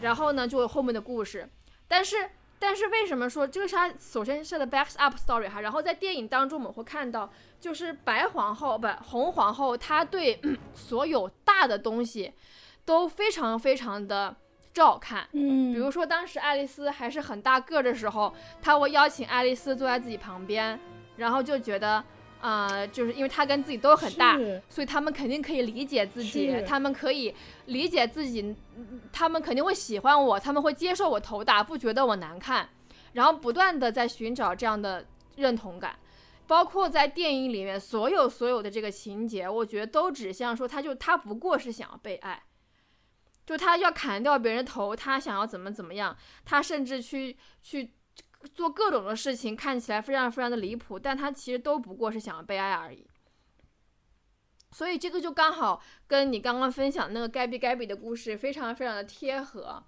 [0.00, 1.48] 然后呢就有后面的故事。
[1.88, 7.30] 但是但是为什么说这个是它首先是它的 back up story 哈，然后在电影当中我们会看到，
[7.60, 12.32] 就是白皇后不红皇后，她对、 嗯所有大的东西
[12.84, 14.34] 都非常非常的
[14.72, 15.28] 照看。
[15.32, 20.78] 嗯，比如说，当时爱丽丝还是很大个儿的时候，她会邀请爱丽丝坐在自己旁边，
[21.16, 22.02] 然后就觉得，
[22.40, 27.34] 呃，就是因为他跟自己都很大，所以他们肯定可以理解自己，他们可以
[27.66, 32.68] 理解自己，嗯他们肯定会喜欢我，他们会接受我头大，不觉得我难看，
[33.14, 35.06] 然后不断的在寻找这样的
[35.36, 35.96] 认同感。
[36.46, 42.40] 包括在电影里面，所有所有的这个情节，我觉得都指向说，他就他不过是想要被爱，
[43.44, 47.90] 就他要砍掉别人头，他想要怎么怎么样，他甚至去去
[48.46, 53.06] 做各种的事情，看起来非常非常的离谱，但他其实都不过是想要被爱而已。
[54.72, 59.82] 所以这个就刚好跟你刚刚分享那个盖比盖比的故事非常非常的贴合，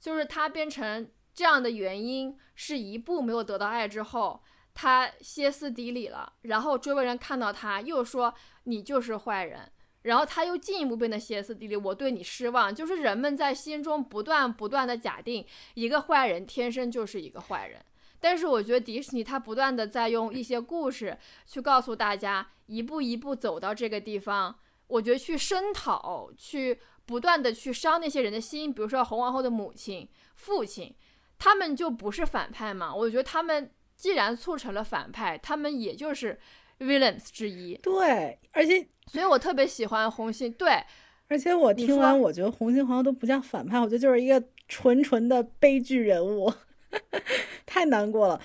[0.00, 4.42] 就是他变成这样的原因是一步没有得到爱之后，
[4.72, 8.34] 他歇斯底里了，然后周围人看到他又说
[8.64, 9.70] 你就是坏人，
[10.02, 17.80] 然后他又进一步变得歇斯底里，我对你失望，就是人们在心中不断不断的假定一个坏人天生就是一个坏人。
[18.24, 21.14] 但是我觉得迪士尼它不断的在用一些故事
[21.44, 24.56] 去告诉大家，一步一步走到这个地方。
[24.86, 30.94] 我觉得去声讨，去不断的去伤那些人的心，比如说红王后的母亲、父亲，
[31.38, 32.94] 他们就不是反派嘛？
[32.94, 36.40] 我觉得他们既然促成了反派，他们也就是
[36.78, 37.74] villains 之一。
[37.82, 40.82] 对，而且所以我特别喜欢红心，对，
[41.28, 46.50] 而且我听完，我觉得红心皇后都不叫反派，我觉得就是一个纯纯的悲剧人物，
[47.66, 48.40] 太难过了。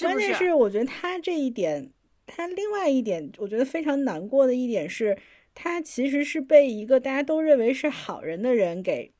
[0.00, 1.90] 关键是我觉得他这一点，
[2.26, 5.16] 他另外一点，我觉得非常难过的一点是，
[5.54, 9.12] 他其实是被一个大家都认为是好人的人给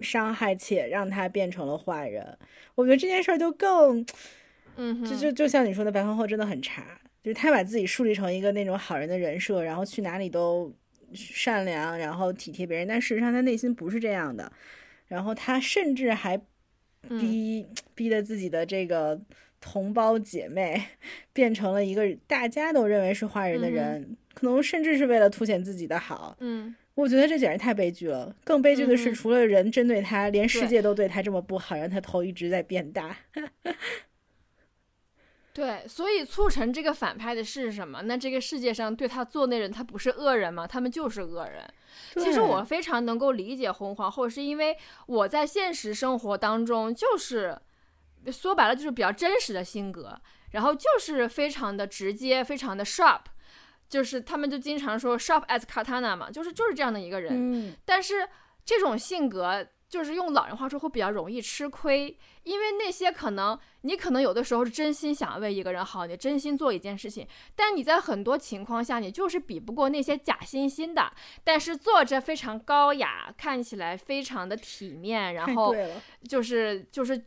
[0.00, 2.36] 伤害，且让他变成了坏人。
[2.74, 4.04] 我觉得这件事儿就更，
[4.76, 10.72] 嗯，就就就像你说的，白皇后真的很差，就是他把自己树立成一个那种好人的人设，然后去哪里都
[11.14, 14.52] 善良，然后体贴别人，但事实上他内心不是这样的。
[15.06, 16.42] 然后他甚至还嗯
[17.08, 19.20] 逼、逼的自己的这个
[19.60, 20.82] 同胞姐妹
[21.32, 26.36] 变成了一个大家都认为是坏人的人，可能甚至是为了凸显自己的好。
[26.40, 28.34] 嗯，我觉得这简直太悲剧了。
[28.44, 33.16] 更悲剧的是，除了人针对他，连世界都对他这么不好，让他头一直在变大。
[35.52, 38.02] 对，所以促成这个反派的是什么？
[38.02, 40.66] 那这个世界上对他做那人，他不是恶人吗？
[40.66, 41.68] 他们就是恶人。
[42.14, 44.76] 其实我非常能够理解红皇后，是因为
[45.06, 47.60] 我在现实生活当中就是
[48.30, 50.20] 说白了就是比较真实的性格，
[50.52, 53.22] 然后就是非常的直接，非常的 sharp，
[53.88, 57.32] 就是他们就经常说 sharp as katana 嘛，就是就是这样的一个人。
[57.34, 58.28] 嗯，但是
[58.64, 67.26] 这种性格就是用老人话说会比较容易吃亏，因为那些可能你可能有的时候是真心想为一个人好，你真心做一件事情，
[67.56, 71.12] 但你在很多情况下你就是比不过那些假惺惺的，
[71.44, 75.74] 但是做着非常高雅，看起来非常的体面，然后，
[76.26, 77.26] 就是就是。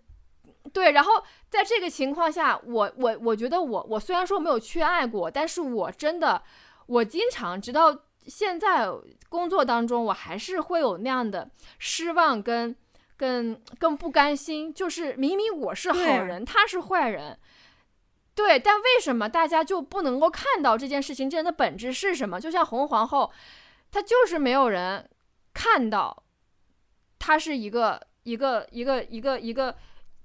[0.71, 1.11] 对，然后
[1.49, 6.41] 在这个情况下，我我我觉得我我虽然说没有缺爱过，但是我真的
[6.85, 7.93] 我经常直到
[8.27, 8.87] 现在
[9.29, 11.49] 工作当中，我还是会有那样的
[11.79, 12.75] 失望跟
[13.17, 17.37] 跟跟不甘心，就是明明我是好人，他是坏人。
[18.35, 22.41] 对，但为什么大家就不能够看到这件事情真的本质是什么？
[22.41, 23.31] 就像红皇后，
[23.91, 25.07] 她就是没有人
[25.53, 26.23] 看到，
[27.19, 29.75] 她是一个一个一个一个一个，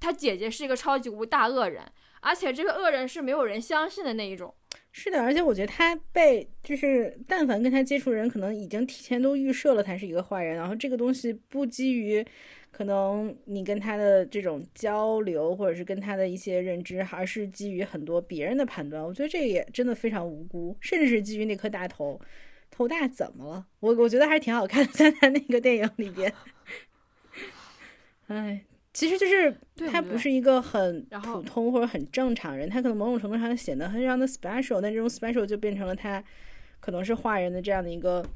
[0.00, 1.84] 她姐姐是一个超级无大恶人，
[2.20, 4.54] 而且这个恶人是没有人相信的那一种。
[5.00, 12.26] 是的，而且我觉得他被就是，但凡跟他接触人，可能已经提前都预设了他是一个坏人，然后这个东西不基于
[12.72, 19.00] 可能你跟他的这种交流，或者是跟他的一些认知，而是基于很多别人的判断。
[19.00, 22.20] 我觉得这也真的非常无辜，甚至是基于那颗大头，
[22.68, 23.66] 头大怎么了？
[23.78, 26.34] 我我觉得还是挺好看的，在他那个电影里边。
[28.26, 28.64] 哎，
[28.98, 29.56] 其实就是
[29.92, 36.20] 他不是一个很普通或者很正常人，他可能某种程度上显得非常的 special，但这种 special 就变成了他
[36.80, 38.26] 可能是坏人的这样的一个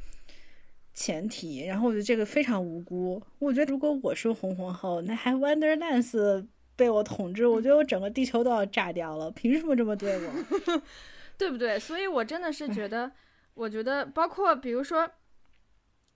[0.94, 1.66] 前提。
[1.66, 3.20] 然后我觉得这个非常无辜。
[3.40, 6.46] 我觉得如果我是红皇后，那还 Wonderlands
[6.76, 10.82] 被我统治，我觉得我整个地球都要炸掉了，凭什么这么对我？
[11.36, 11.76] 对不对？
[11.76, 13.10] 所以我真的是觉得，
[13.54, 15.10] 我觉得包括比如说，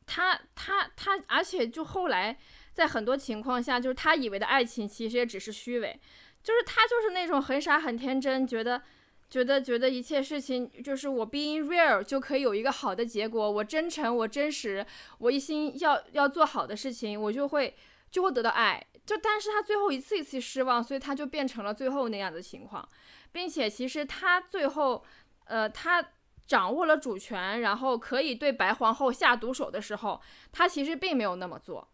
[0.07, 2.39] 他他他，而且就后来
[2.77, 5.99] 在很多情况下，就是他以为的爱情其实也只是虚伪，
[6.43, 8.83] 就是他就是那种很傻很天真，觉得
[9.31, 14.85] 觉得觉得一切事情就是我 being real 就可以有一个好的结果，我真诚，我真实，
[15.17, 17.75] 我一心要要做好的事情，我就会
[18.11, 18.87] 就会得到爱。
[19.07, 22.87] 就但是他最后一次一次失望，所以他就变成了最后那样的情况，
[23.33, 25.03] 并且其实他最后，
[25.47, 26.07] 呃，他
[26.47, 30.21] 掌握了主权，然后可以对白皇后下毒手的时候，
[30.53, 31.89] 他其实并没有那么做。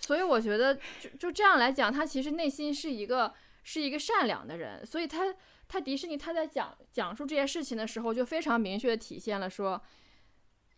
[0.00, 3.34] 所以我觉得就就这样来讲，他其实内心是一个
[3.64, 5.34] 是一个善良的人，所以他
[5.66, 9.80] 他迪士尼他在讲讲述这些事情的时候，就非常明确的体现了说。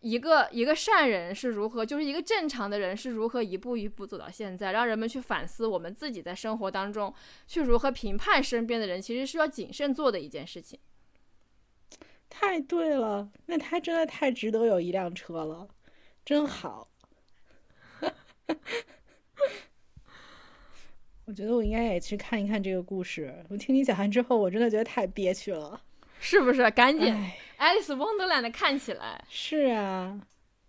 [0.03, 7.13] 一个一个善人是如何，就是一个正常的人是如何一步一步走到现在，让人们去反思我们自己在生活当中
[7.45, 10.79] 去如何评判身边的人，其实需要谨慎做的一件事情。
[12.31, 15.67] 太对了，那他真的太值得有一辆车了，
[16.25, 16.89] 真好。
[21.31, 23.33] 我觉得我应该也去看一看这个故事。
[23.47, 25.79] 我听你讲完之后，我真的觉得太憋屈了。
[26.19, 26.69] 是不是？
[26.71, 29.23] 赶紧哎，，Alice Wonderland 看起来。
[29.29, 30.19] 是啊，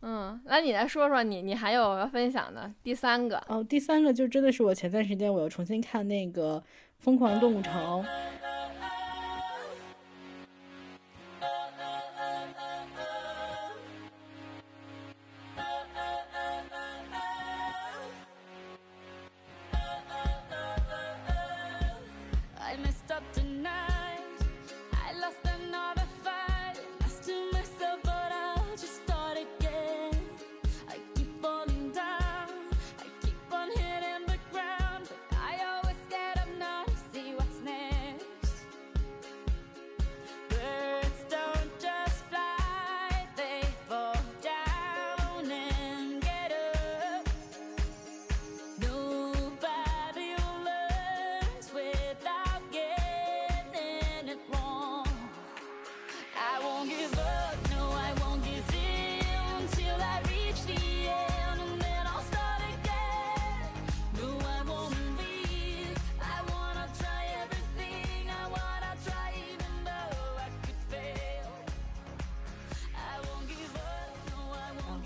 [0.02, 3.42] 嗯，那你来说说你你还有要分享的第三个。
[3.48, 6.60] 哦，第三个就真的是我前段时间我又重新看那个
[7.00, 7.74] 《疯狂动物城》，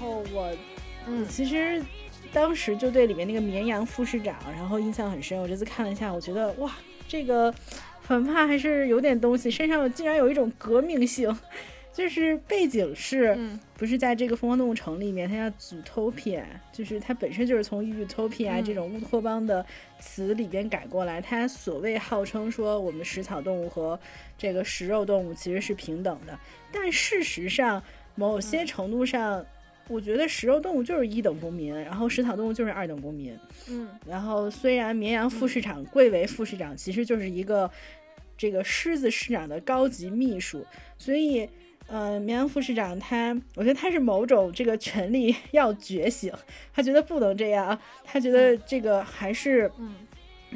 [0.07, 0.57] 后我
[1.07, 1.83] 嗯其实
[2.33, 5.37] 当时就对里面那个绵羊副市长，然后印象很深。
[5.41, 6.73] 我这次看了一下，我觉得哇，
[7.09, 7.53] 这个
[8.03, 11.37] 反派还是有点东西，身上竟然有一种革命性。
[11.93, 19.65] 就是背景是，嗯不是在这个疯狂动物城里面，它叫 Zootopia，就是它本身就是从 Utopia 嗯这种乌托邦的
[19.99, 21.23] 词里边改过来。
[21.23, 23.99] 它所谓号称说我们食草动物和
[24.37, 26.39] 这个食肉动物其实是平等的，
[26.71, 27.83] 但事实上
[28.15, 29.43] 某些程度上，
[29.89, 33.39] 我觉得食肉动物就是一等公民，然后食草动物就是二等公民。
[33.69, 37.71] 嗯然后虽然绵羊副市长贵为副市长，其实就是一个
[38.37, 40.67] 这个狮子市长的高级秘书，
[40.99, 41.49] 所以。
[41.89, 46.33] 呃，绵羊副市长他，我觉得他是某种这个权力 要觉醒，
[46.75, 49.95] 他觉得不能这样，他觉得这个还是嗯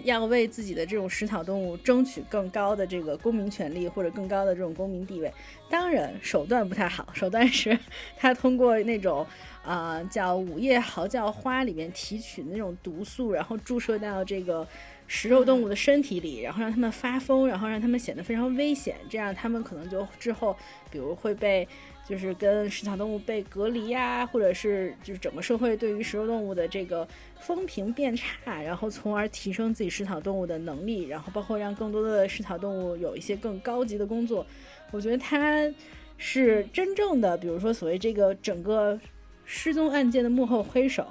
[0.04, 5.32] 要为自己的这种食草动物争取更高的这个公民权利或者更高的这种公民地位。
[5.68, 7.78] 当然，手段不太好，手段是
[8.16, 9.26] 他通过那种
[9.62, 14.66] 啊、呃叫午夜嚎叫花里面提取的那种毒素，然后注射到这个
[15.06, 20.56] 食肉动物的身体里，然后让它们发疯，然后让它们显得非常危险，这样它们可能就之后，
[20.90, 21.68] 比如会被。
[22.10, 27.06] 就是跟食草动物被隔离呀、或者是就是整个社会对于食肉动物的这个
[27.38, 34.44] 风评变差，然后从而提升自己食草动物的能力，然后包括让更多的食草动物有一些更高级的工作。
[34.90, 35.72] 我觉得它
[36.18, 38.98] 是真正的，比如说所谓这个整个
[39.44, 41.06] 失踪案件的幕后黑手，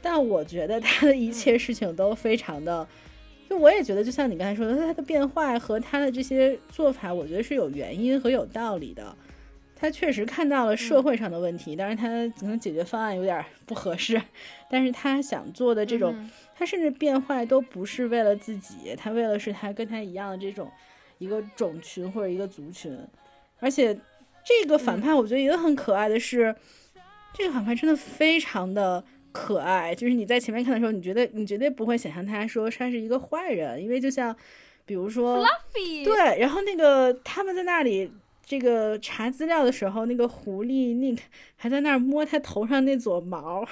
[0.00, 2.88] 但我觉得他的一切事情都非常的。
[3.46, 9.14] 就我也觉得，就像你刚才说的，他的变坏和他的这些做法，我觉得是有原因和有道理的。
[9.80, 12.06] 他确实看到了社会上的问题，但是他
[12.38, 14.20] 可能解决方案有点不合适，
[14.68, 20.70] 但是他想做的这种，嗯他甚至变坏都不是为了自己，他为了是他跟他一样的这种
[21.16, 22.94] 一个种群或者一个族群，
[23.58, 23.98] 而且
[24.44, 26.54] 这个反派我觉得也很可爱的是，
[27.32, 29.02] 这个反派真的非常的
[29.32, 34.36] 可爱，就是你在前面看的时候，你觉得你绝对不会想象他说他是一个坏人，因为就像
[34.84, 35.42] 比如说。
[36.04, 38.10] 对，然后那个他们在那里
[38.50, 41.20] 这个查资料的时候，那个狐狸 Nick
[41.54, 43.64] 还在那儿摸他头上那撮毛，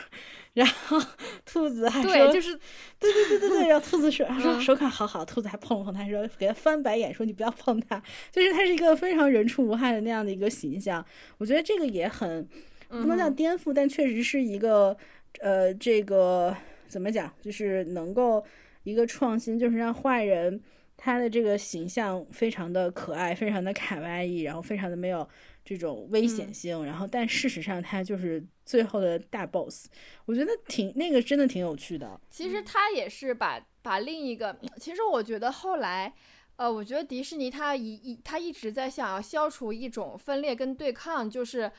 [0.54, 0.96] 然后
[1.44, 2.56] 兔子还说，对，就是
[3.00, 4.60] 对对对对对，然后兔子说，他 说嗯。
[4.60, 8.00] 手感好好，兔子还碰了碰他，说给他翻白眼，说你不要碰它，
[8.30, 11.04] 就是它是一个非常人畜无害的那样的一个形象，
[11.38, 12.46] 我觉得这个也很
[12.88, 14.96] 不能叫嗯颠覆，但确实是一个
[15.40, 16.56] 呃，这个
[16.86, 18.44] 怎么讲，就是能够
[18.84, 20.60] 一个创新，就是让坏人
[20.98, 25.26] 他的这个形象非常的可爱，非常的卡哇伊，然后非常的没有
[25.64, 29.86] 这种危险嗯性，然后但事实上他就是最后的大 boss，
[30.26, 32.20] 我觉得挺那个真的挺有趣的。
[32.28, 36.12] 其实他也是把把另一个，其实我觉得后来，
[36.56, 41.70] 呃，我觉得迪士尼他一一他一直在想要消除一种分裂跟对抗，就是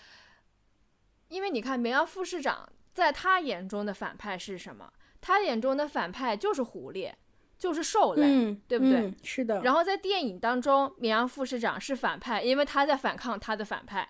[1.27, 4.93] 因为你看梅尔副市长在他眼中的反派是什么？
[5.19, 7.11] 他眼中的反派就是狐狸，
[7.59, 9.01] 就是兽类，嗯，对不对？
[9.01, 9.61] 嗯是的。
[9.61, 14.09] 然后在电影当中，绵阳副市长是反派，因为他在反抗他的反派，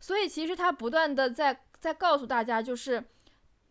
[0.00, 3.02] 所以其实他不断的在在告诉大家，就是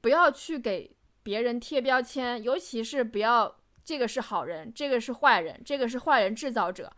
[0.01, 6.91] 不要去给别人贴标签，尤其是不要这个是好人，这个是坏人，这个是坏人制造者。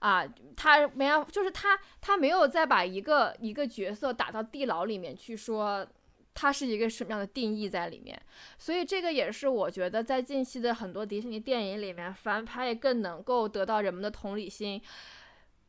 [0.00, 0.22] 啊，
[0.54, 5.86] 他没有，就是他，他没有再把一个一个角色打到地牢里面去说，
[6.34, 8.20] 它是一个什么样的定义在里面。
[8.58, 14.82] 所以这个也是我觉得在近期的很多迪士尼电影里面，反派更能够得到人们的同理心，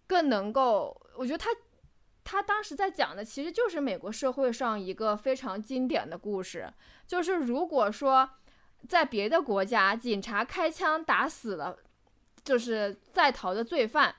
[0.07, 1.51] 更能够，我觉得他
[2.23, 6.73] 他当时在讲的其实就是美国社会上一个非常经典的故事，
[7.05, 8.27] 就是如果说
[8.89, 11.77] 在别的国家，警察开枪打死了
[12.43, 14.15] 就是在逃的罪犯。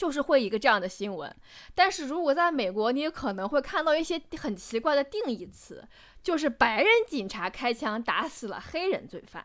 [0.00, 1.30] 就是会一个这样的新闻，
[1.74, 5.86] 但是如果在美国，你也可能会看到一些很奇怪的定义词，
[6.22, 9.44] 就是白人警察开枪打死了黑人罪犯，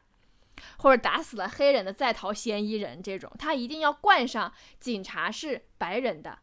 [0.77, 6.39] 或者打死了黑人的在逃嫌疑人，这种他一定要冠上警察是白人的，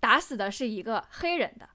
[0.00, 1.68] 打死的是一个黑人的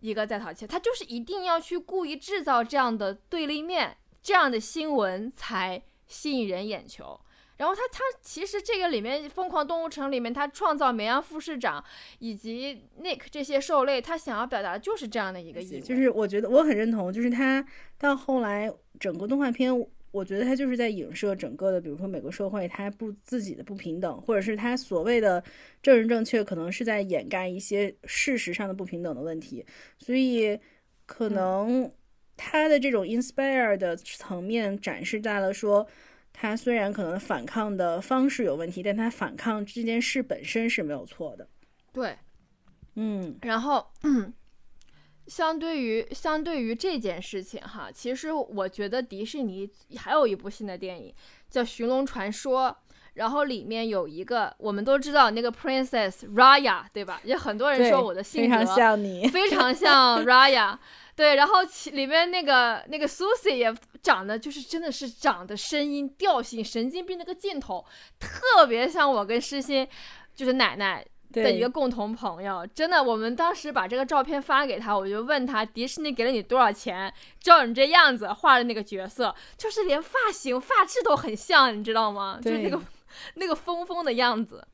[0.00, 7.20] 一个在逃窃，他就是一定要去故意制造这样的对立面，这样的新闻才吸引人眼球。
[7.60, 11.84] 然后他他其实这个里面《疯狂动物城》里面，他创造梅安副市长
[12.18, 17.62] 以及 Nick 这些兽类，他想要表达的就是这样的一个意思，就是我觉得我很认同，就是他
[17.98, 19.70] 到后来整个动画片，
[20.10, 25.44] 我觉得他就是在影射整个的，比如说美国社会他不自己的不平等，或者是他所谓的
[25.82, 29.66] 政治正确，可能是在掩盖一些事实上的不平等的问题，
[29.98, 30.58] 所以
[31.04, 31.92] 可能
[32.38, 35.86] 他的这种 inspire 的层面展示在了说。
[36.32, 41.46] 他虽然可能反抗的方式有问题，但他反抗这件事本身是没有错的。
[41.92, 42.16] 对，
[42.94, 44.32] 嗯，然后，嗯，
[45.26, 51.14] 相对于相对于这件事情哈，其实我觉得迪士尼还有一部新的电影
[51.50, 52.68] 叫《寻龙传说》，
[53.14, 57.20] 然后里面有一个我们都知道那个 Princess Raya 对吧？
[57.24, 60.78] 也很多人说我的性格非常像你，非常像 Raya。
[61.20, 67.84] 对，然后其里面那个那个 Susie 也长得就是真的是长得声音调性神经病那个劲头，
[68.18, 69.86] 特别像我跟诗欣，
[70.34, 72.66] 就是奶奶的一个共同朋友。
[72.68, 82.40] 真的，我们当时把这个照片发给他，我就问他迪士尼给了你多少钱，照你这样子画的那个角色，就是连发型发质都很像，你知道吗？
[82.42, 82.80] 就是那个
[83.36, 84.66] 那个疯疯的样子。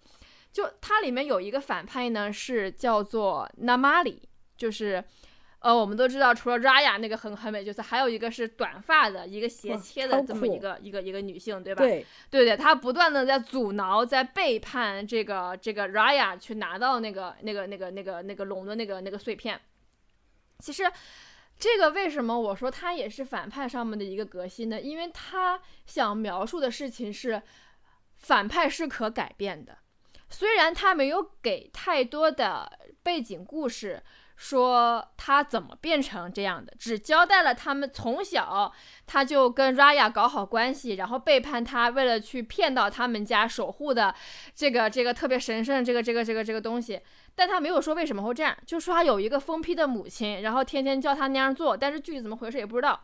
[0.53, 4.21] 就它里面有一个反派呢，是叫做 Namali，
[4.57, 5.03] 就是。
[5.67, 11.83] 呃，我们都知道，除了 Raya 那个很很美角色，还有一个是短发的一个斜切的这么一个一个一个女性，对吧？
[11.83, 19.61] 对对对，她不断的在阻挠，在背叛这个这个 Raya 去拿到那个那个那个那个那个龙的那个那个碎片。
[20.61, 20.85] 其实，
[21.59, 24.81] 这个为什么我说她也是反派上面的一个革新呢？
[24.81, 27.43] 因为她想描述的事情是，
[28.19, 29.79] 反派是可改变的，
[30.31, 32.71] 虽然她没有给太多的
[33.03, 34.01] 背景故事。
[34.37, 38.71] 说他怎么变成这样的，只交代了他们从小
[39.07, 44.15] 他就跟 Raya 搞好关系，然后背叛他，为了去骗到他们家守护的
[44.55, 47.01] 这个这个特别神圣这个这个这个这个东西，
[47.35, 53.01] 但他没有说为什么会这样，就说他有一个疯批的母亲，然后天天叫他那样做，但是具体怎么回事也不知道。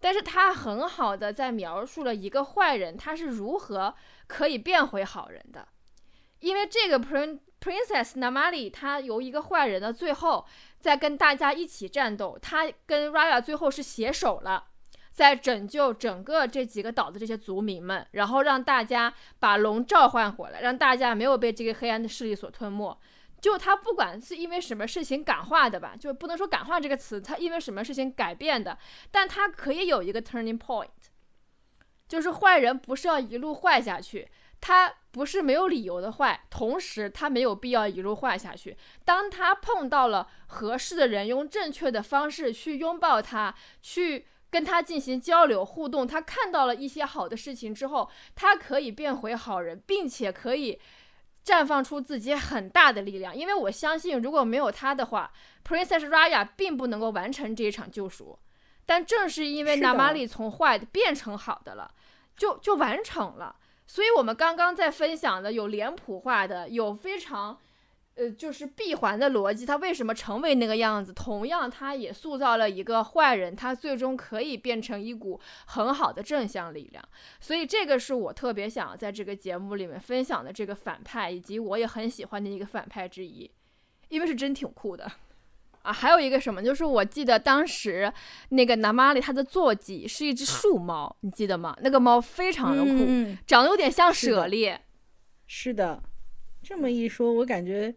[0.00, 3.94] 但是他很好的在描述了一个坏人他是如何
[4.26, 5.68] 可以变回好人的，
[6.40, 10.44] 因为这个 Prin Princess Namali 他由一个坏人的最后
[10.80, 14.64] 在跟大家一起战斗，他跟 Raya 最后是携手了，
[15.12, 22.98] 在拯救整个这几个岛的这些族民们，然后让大家把龙召唤回来，让大家没有被这个黑暗的势力所吞没。
[23.40, 28.76] 就他不管是因为什么事情感化的吧，就不能说感化这个词，他因为什么事情改变的，
[29.12, 30.88] 但他可以有一个 turning point，
[32.08, 34.28] 就是坏人不是要一路坏下去。
[34.62, 38.74] 他不是没有理由的坏，同时他没有必要一路坏下去。
[39.04, 50.80] 当他碰到了合适的人，用正确的方式去拥抱他，去跟他进行交流互动，他看到了一些好的事情之后，他可以变回好人，并且可以
[51.44, 53.36] 绽放出自己很大的力量。
[53.36, 55.32] 因为我相信，如果没有他的话
[55.66, 58.38] ，Princess Raya 并不能够完成这一场救赎。
[58.86, 61.92] 但正是因为 Namali 从坏的变成好的了，
[62.36, 63.56] 就就完成了。
[63.92, 67.58] 所以，我们刚刚在分享的有脸谱化的，有非常
[68.14, 71.12] 呃，就是闭环的逻辑，他为什么成为那个样子？
[71.12, 77.04] 同样，他也塑造了一个坏人，他最终可以变成一股很好的正向力量。
[77.38, 83.50] 所以，这个是我特别想要在这个节目里面分享的这个反派，以及我也很喜欢的一个反派之一，
[84.08, 85.12] 因为是真挺酷的。
[85.82, 88.12] 啊，还有一个什么，就是我记得当时
[88.48, 91.76] 那个南玛里它的坐骑是一只树猫，你记得吗？
[91.82, 94.72] 那个猫非常的酷，嗯，长得有点像舍利。
[95.46, 96.02] 是的。
[96.62, 97.92] 这么一说，我感觉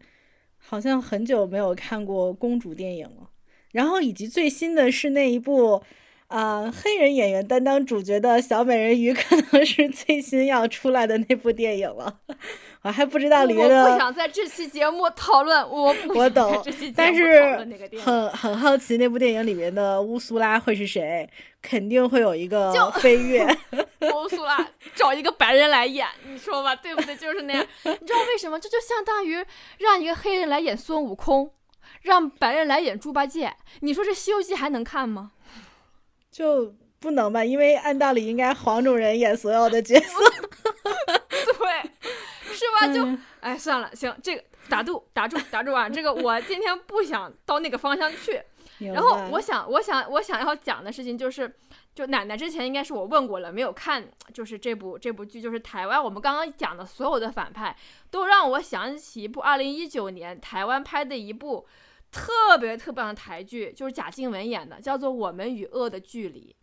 [0.58, 3.30] 好像很久没有看过公主电影了。
[3.74, 5.84] 然后，以及最新的是那一部，
[6.28, 12.20] 啊、黑人演员担当主角的小美人鱼， 可能是最新要出来的那部电影了。
[12.82, 16.64] 我还不知道里面的我不想在这期节目讨论，我不我懂
[16.96, 17.56] 但是。
[18.04, 21.28] 很很好奇那部电影里面的乌苏拉会是谁，
[21.62, 23.46] 肯定会有一个就飞跃。
[24.14, 27.16] 乌苏拉 找一个白人来演，你说吧，对不对？
[27.16, 27.66] 就是那样。
[27.84, 28.60] 你知道为什么？
[28.60, 29.44] 这就相当于
[29.80, 31.52] 让一个黑人来演孙悟空，
[32.02, 33.52] 让白人来演猪八戒。
[33.82, 35.32] 你说这《西游记》还能看吗？
[36.36, 36.70] 就
[37.00, 37.46] 不能吧？
[37.46, 40.20] 因为按道理应该黄种人演所有的角色。
[41.32, 41.90] 对，
[42.54, 42.94] 是吧？
[42.94, 45.88] 就嗯哎，算了，行，这个打住，打住，打住啊！
[45.90, 48.42] 这个我今天不想到那个方向去。
[48.80, 51.50] 然后我想，我想，我想要讲的事情就是，
[51.94, 57.74] 就奶奶之前应该是我问过了，没有看，就是这部这部剧，就是台湾我们刚刚讲的所有的反派，
[58.12, 61.66] 都让我想起一部二零一九年台湾拍的一部
[62.12, 66.56] 特别特别棒的台剧，就是贾静雯演的，叫做《我们与恶的距离》。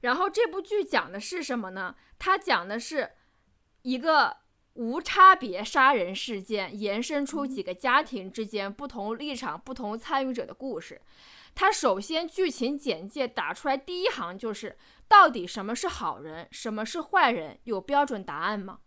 [0.00, 1.94] 然后这部剧讲的是什么呢？
[2.18, 3.12] 它讲的是
[3.82, 4.36] 一个
[4.74, 11.00] 无差别杀人事件延伸出几个家庭之间不同立场、不同参与者的故事。
[11.54, 14.76] 它首先剧情简介打出来第一行就是：
[15.08, 18.80] 到底什么是好人，什么是坏人，有标准答案吗？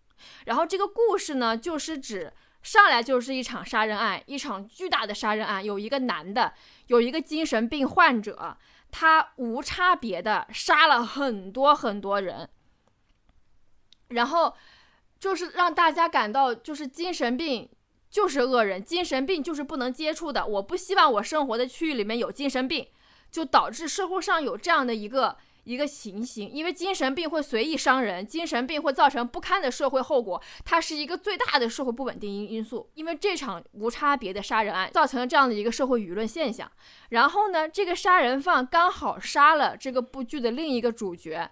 [0.46, 2.32] 然后这个故事呢，就是指
[2.62, 6.54] 上来就是一场杀人案，一场巨大的杀人案，有一个男的，
[6.88, 8.58] 有一个精神病患者，
[8.92, 12.50] 他无差别的杀了很多很多人，
[14.10, 14.56] 然后
[15.20, 17.70] 就是让大家感到就是精神病
[18.10, 20.46] 就是恶人，精神病就是不能接触的。
[20.46, 22.88] 我不希望我生活的区域里面有精神病，
[23.32, 25.38] 就导致社会上有这样的一个
[25.70, 32.90] 一个情形，因为精神病会随意伤人，精神病会造成不堪的社会后果，它是一个最大的社会不稳定因因素。
[32.96, 36.72] 因为这场无差别的杀人案造成了这样的一个社会舆论现象。
[37.10, 41.52] 然后呢，这个杀人犯刚好杀了这个部剧的另一个主角，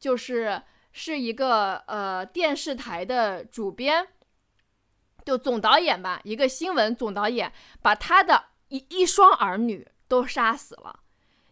[0.00, 4.08] 就是是一个呃电视台的主编，
[5.24, 11.02] 就总导演吧，一个新闻总导演，把他的一一双儿女都杀死了。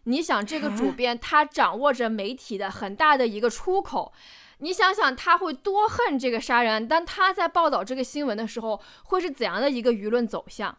[0.05, 4.11] 你想，这个主啊编他掌握着媒体的很大的一个出口，
[4.57, 6.87] 你想想他会多恨这个杀人案？
[6.87, 10.77] 当他在报道这个新闻的时候，会是怎样的一个舆论走向？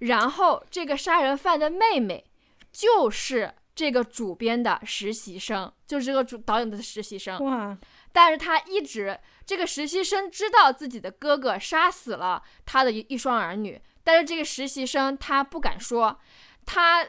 [0.00, 2.24] 然后，这个杀人犯的妹妹
[2.72, 7.38] 就是这个主编的实习生，就是这个主导演的实习生。
[7.44, 7.76] 哇，
[8.12, 16.18] 但是他一直这个实习生知道自己的哥哥杀死了他的一一双儿女，但是这个实习生他不敢说，
[16.64, 17.06] 他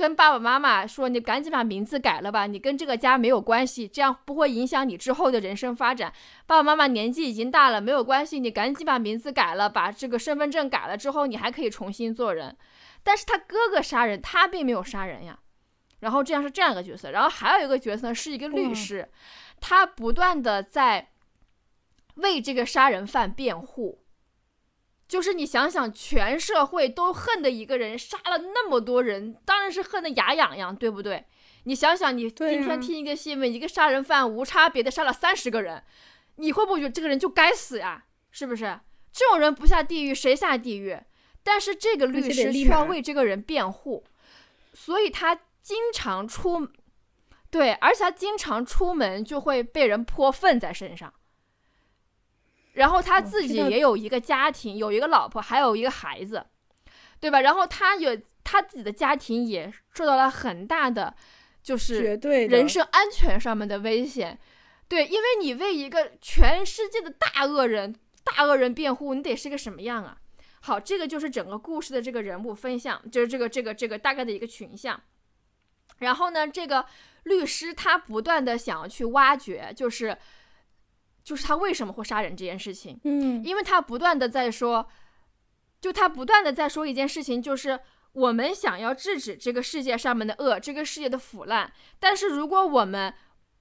[0.00, 6.10] 跟爸爸妈妈说：“你赶紧把名字改了吧，你跟这个家没有关系，这样不会影响你之后的人生发展。
[6.46, 12.56] 爸爸妈妈年纪已经大了，没有关系，你赶紧把名字改了，把这个身份证改了之后，你还可以重新做人。”
[13.04, 15.38] 但是他哥哥杀人，他并没有杀人呀。
[15.98, 19.06] 然后这样是这样一个角色，然后还有一个角色是一个律哇师，
[19.60, 21.10] 他不断的在
[22.14, 24.02] 为这个杀人犯辩护。
[25.10, 31.24] 就是你想想，全社会都恨的一个人，杀了那么多人，当然是恨得牙痒痒，对不对？
[31.64, 35.82] 你想想，你今天听一个新闻，一个杀人犯无差别的杀了三十个人，
[36.36, 38.04] 你会不会觉得这个人就该死呀？
[38.30, 38.78] 是不是？
[39.12, 40.96] 这种人不下地狱谁下地狱？
[41.42, 44.04] 但是这个律师需要为这个人辩护，
[44.72, 46.68] 所以他经常出，
[47.50, 51.12] 对，而且他经常出门就会被人泼粪在身上。
[52.80, 56.42] 然后他哦自己也有一个家庭，有一个老婆，还有一个孩子，
[57.20, 57.42] 对吧？
[57.42, 61.14] 然后他有他自己的家庭也受到了很大的，
[61.62, 64.38] 就是绝对人身安全上面的危险。
[64.88, 70.16] 对，因为你为一个全世界的大恶人、大恶人辩护，你得是个什么样啊？
[70.62, 74.98] 好，这个就是整个故事的这个人物分项，就是这个这个这个大概的一个群像。
[75.98, 76.86] 然后呢，这个
[77.24, 80.16] 律师他不断的想要去挖掘，就是
[81.22, 82.98] 就是他为什么会杀人这件事情。
[83.04, 84.88] 嗯，因为他不断的在说，
[85.80, 87.78] 就他不断的在说一件事情，就是
[88.12, 93.14] 我们想要制止这个世界上面的恶，这个世界的腐烂，但是如果我们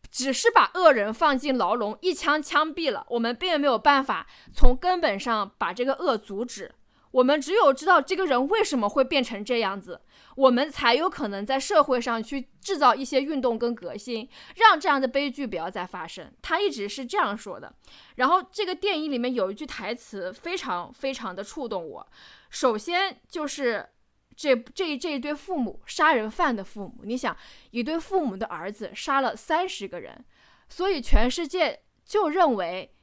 [0.09, 6.73] 只是把恶人放进牢笼，一枪枪毙了，我们并没有办法从根本上把这个恶阻止。
[7.11, 10.01] 我们只有知道这个人为什么会变成这样子，
[10.35, 16.31] 我们才有可能在社会上去制造一些运动跟革新，让这样的悲剧不要再发生。
[16.41, 17.73] 他一直是这样说的。
[18.17, 22.07] 然后这个电影里面有一句台词非常非常的触动我，
[22.51, 23.89] 首先就是
[24.35, 27.35] 这这这一对父母杀人犯的父母，你想
[27.71, 30.23] 一对父母的儿子杀了三十个人，
[30.69, 32.93] 所以全世界就认为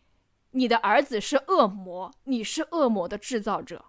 [0.52, 3.84] 你的儿子是恶魔，你是恶魔的制造者。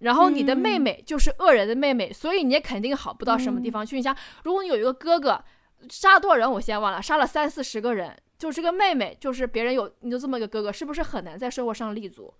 [0.00, 3.96] 然后你的妹妹就是恶人的妹妹，所以你也肯定好不到什么地方去。
[3.96, 5.44] 你想，如果你有一个哥哥，
[5.88, 12.32] 杀了多少人我先忘了，杀了三四十个人，就这个妹妹，就是别人有你就这么一个哥哥，是不是很难在社会上立足？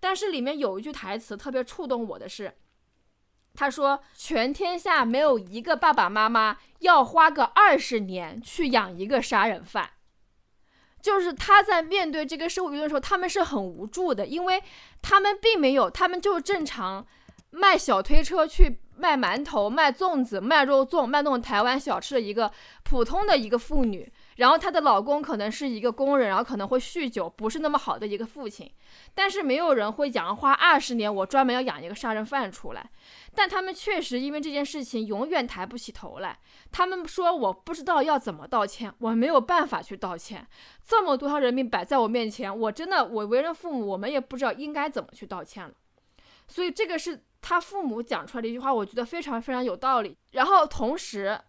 [0.00, 2.52] 但是里面有一句台词特别触动我的是，
[3.54, 9.90] 他说：“全天下没有一个爸爸妈妈要花个二十年去养一个杀人犯。”
[11.04, 14.62] 就是他在面对这个社会舆论的时候，他们是很无助的，因为
[15.02, 17.06] 他们并没有，他们就是正常
[17.50, 22.50] 卖小推车去卖馒头、卖粽子、卖肉粽、卖那种台湾小吃的一个
[22.84, 24.10] 普通的一个妇女。
[24.36, 28.70] 然后她的老公可能是一个工人，然后可能会酗酒，不是那么好的一个父亲。
[29.14, 32.90] 但是没有人会讲花二十年，我专门要养一个杀人犯出来。
[33.34, 36.38] 但他们确实因为这件事情永远抬不起头来。
[36.72, 40.46] 他们说我不知道要怎么道歉，我没有办法去道歉。
[40.84, 45.72] 这么多条人命摆在我面前，我真的我为人父母，我们也不知道应该怎么去道歉了。
[46.48, 50.16] 所以这个是他父母讲出来的一句话，我觉得非常非常有道理。
[50.32, 51.40] 然后同时。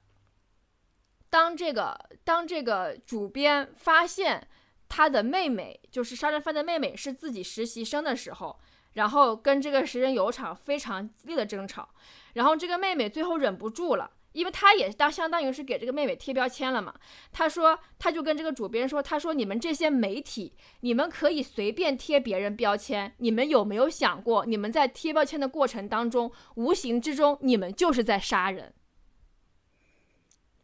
[1.36, 4.48] 当这个当这个主编发现
[4.88, 8.58] 他的妹妹就是杀人犯的妹妹是自己实习生的时候，
[8.94, 11.90] 然后跟这个食人有场非常激烈的争吵，
[12.36, 16.94] 然后这个妹妹最后忍不住了，因为他也当相当于是给这个妹妹贴标签了嘛。
[17.34, 28.74] 他说，他就跟这个主编说，他说你们这些媒体，你们可以随便贴别人标签，你们有没有想过，你们在贴标签的过程当中，无形之中你们就是在杀人。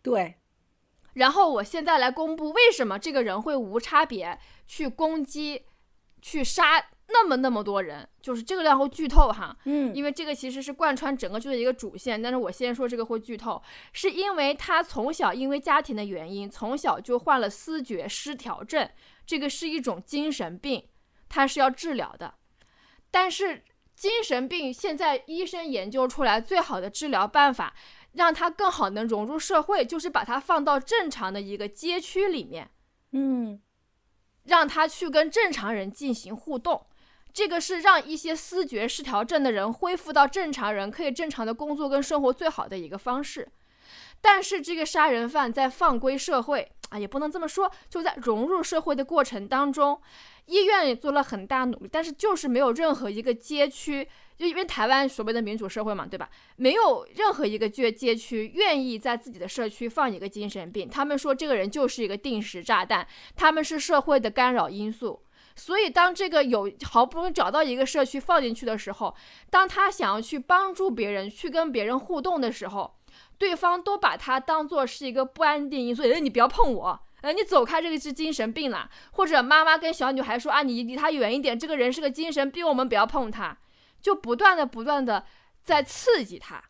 [0.01, 0.38] 对，
[1.14, 5.66] 然后我现在来公布为什么这个人会无差别去攻击、
[6.22, 12.22] 去杀那么那么多人，就是这个量会剧透哈，嗯，因为这个其实是贯穿整个剧的一个主线。
[12.22, 18.89] 但是我先说这个会剧透，是因为他从小因为家庭的原因，从小就患了思觉失调症，
[19.26, 20.88] 这个是一种精神病，
[21.28, 22.36] 他是要治疗的。
[23.12, 27.74] 但是精神病现在医生研究出来最好的治疗办法。
[28.14, 32.70] 让他更好能融入社会，就是把他放到正常的一个街区里面，
[33.12, 33.62] 嗯，
[34.43, 36.88] 让他去跟正常人进行互动。
[37.34, 43.49] 这个是让一些思觉失调症的人恢复到正常人，可以正常的工作跟生活最好的一个方式。
[44.20, 50.01] 但是这个杀人犯在放归社会啊，也不能这么说，就在融入社会的过程当中，
[50.47, 54.09] 医院也做了很大努力，但是就是没有任何一个街区。
[54.41, 56.27] 就因为台湾所谓的民主社会嘛，对吧？
[56.55, 60.89] 没有任何一个街街区愿意在自己的社区放一个精神病。
[60.89, 65.21] 他们说这个人就是一个定时炸弹，他们是社会的干扰因素。
[65.55, 69.15] 所以当这个有好不容易找到一个社区放进去的时候，
[69.49, 72.95] 当他想要去帮助别人、去跟别人互动的时候，
[73.37, 76.03] 对方都把他当做是一个不安定因素。
[76.03, 78.89] 哎，你不要碰我，呃，你走开，这个是精神病了。
[79.11, 83.57] 或者妈妈跟小女孩说啊，你离他远一点，这个人是个精神病，我们不要碰他。
[84.02, 85.26] 就不断的、不断的
[85.64, 86.64] 在刺激他，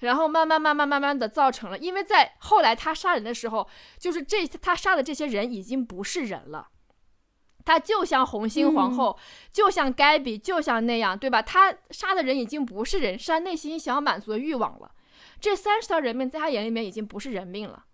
[0.00, 3.68] 然后慢慢、慢慢、慢慢的造成了，因为在后来他杀人的时候，
[3.98, 6.68] 就是这他杀的这些人已经不是人了，
[7.64, 9.18] 他就像红心皇后，
[9.52, 11.40] 就像盖比，就像那样，对吧？
[11.40, 14.90] 他杀的人已经不是人，是他内心想要满足的欲望了。
[15.40, 17.84] 这三十条人命在他眼里面已经不是人命了。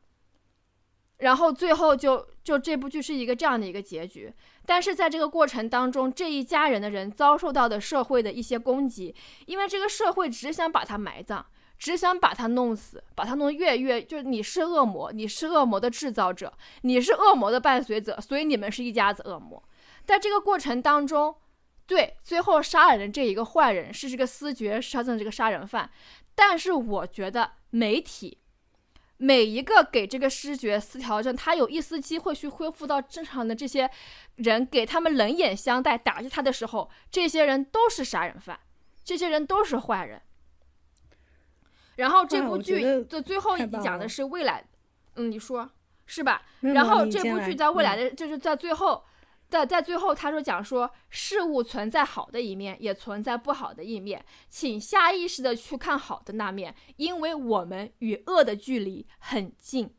[1.20, 4.32] 然后最后就就这部剧是一个这样的一个结局，
[4.66, 9.14] 但是在这个过程当中，这一家人的人遭受到的社会的一些攻击，
[9.46, 11.44] 因为这个社会只想把他埋葬，
[11.78, 16.52] 只想把他弄死，把他弄越越就是你是恶魔，你是恶魔的制造者，
[16.82, 19.62] 你是恶魔的伴随者，所以你们是一家子恶魔。
[20.06, 21.34] 在这个过程当中，
[21.86, 25.90] 对最后杀人的这一个坏人是这个思觉失调症这个杀人犯，
[26.34, 28.38] 但是我觉得媒体。
[29.22, 33.90] 每一个给这个视觉失调症，他有一丝机会去恢复到正常的这些
[34.36, 38.58] 人，给他们冷眼相待、打击他的时候，这些人都是杀人犯，
[39.04, 40.22] 这些人都是坏人。
[41.96, 44.64] 然后这部剧的最后一集讲的是未来，
[45.16, 45.70] 嗯，你说
[46.06, 46.42] 是吧？
[46.60, 49.04] 然后这部剧在未来的就是在最后。
[49.50, 59.92] 在在最后，他说讲说，事物存在好的一面，也存在不好的一面，请下意识的去看好的那面，因为我们与恶的距离很近。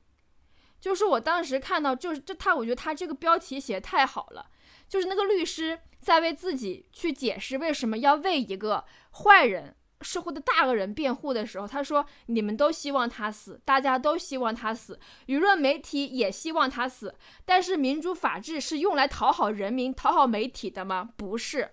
[0.80, 4.50] 就是我当时看到，就是这他，我觉得他这个标题写的太好了，
[4.88, 21.10] 就是那个律师在为自己去解释为什么要为一个坏人、社会的大恶人辩护的时候，他说：“你们都希望他死，大家都希望他死，舆论媒体也希望他死，但是民主法治是用来讨好人民、讨好媒体的吗？
[21.16, 21.72] 不是。”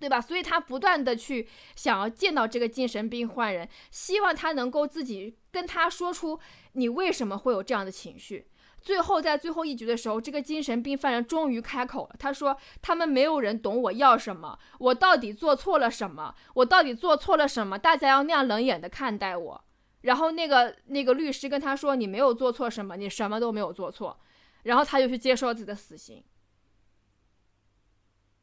[0.00, 0.20] 对吧？
[0.20, 6.38] 所以他不断的去想要见到这个精神病患人，希望他能够自己跟他说出
[6.72, 8.46] 你为什么会有这样的情绪。
[8.84, 16.34] 最后在最后一局的时候，这个精神病犯人终于开口了，他说：“他们没有人懂我要什么，我到底做错了什么？
[16.52, 17.78] 我到底做错了什么？
[17.78, 19.64] 大家要那样冷眼的看待我。”
[20.02, 24.20] 然后那个那个律师跟他说：“你没有做错什么，你什么都没有做错。”
[24.64, 26.22] 然后他就去接受自己的死刑。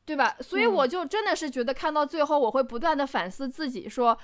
[0.03, 0.35] 对吧？
[0.41, 4.17] 所以我就真的是觉得看到最后，我会不断的反思自己，说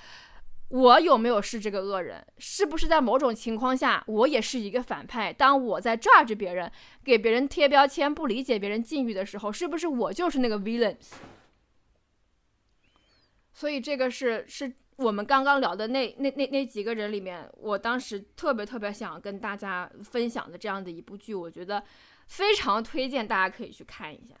[0.68, 2.26] 我有没有是这个恶人？
[2.36, 5.32] 是不是在某种情况下，我也是一个反派？
[5.32, 6.70] 当我在 judge 别人，
[7.02, 11.12] 给别人贴标签，不理解别人境遇的时候，是不是我就是那个 villains？
[13.52, 21.82] 所以这个是是我们刚刚聊的那那那那几个人里面，我当时特别特别想跟大家分享的这样的一部剧，我觉得
[22.26, 24.34] 非常推荐大家可以去看一下。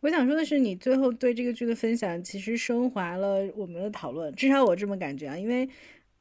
[0.00, 5.36] 我想说的是，你最后对这个剧的分享，其实升华了我们的讨论，至少我这么感觉啊。
[5.36, 5.68] 因为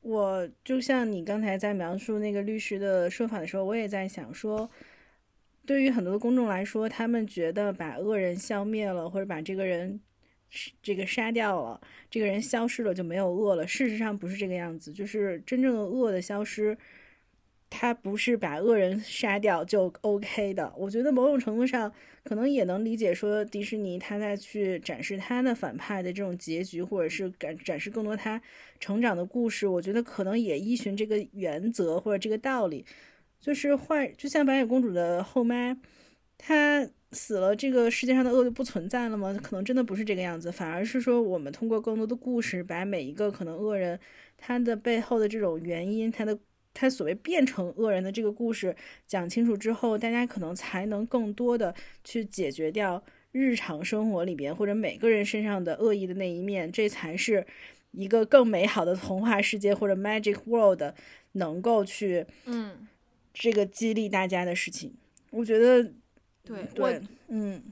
[0.02, 4.68] 我就像你刚才在描述那个律师的说法的时候，我也在想说，
[5.64, 10.00] 对于很多的公众来说，他们觉得把恶人消灭了，或者把这个人
[10.82, 13.68] 这个杀掉了，这个人消失了就没有恶了。
[13.68, 16.76] 事实上不是这个样子，就是真正的恶的消失。
[17.70, 21.92] 他不是把恶人杀掉就 OK 的，我觉得某种程度上
[22.24, 28.42] 可能也能理解说迪士尼他在去展示他的反派的这种结局，或者是展展示更多他
[28.80, 29.68] 成长的故事。
[29.68, 32.86] 我觉得可能也依循这个原则或者这个道理，
[33.40, 35.78] 就是坏，就像白雪公主的后妈，
[36.38, 39.38] 她死了，这个世界上的恶就不存在了吗？
[39.44, 44.00] 可能真的不是这个样子，反而是说我们通过更多的故事，把每一个可能恶人
[44.38, 46.40] 他的背后的这种原因，他的。
[46.80, 48.76] 他所谓变成恶人的这个故事
[49.08, 51.74] 讲清楚之后，大家可能才能更多的
[52.04, 57.48] 去解决掉日常生活里边或者每个人身上的恶意的那一面，这才是
[57.94, 60.84] 一个更美好的童话世界或者 Magic World
[61.32, 62.88] 能够去嗯，
[63.34, 64.94] 这个激励大家的事情。
[65.32, 65.84] 我觉得
[66.44, 67.64] 对，我对，嗯，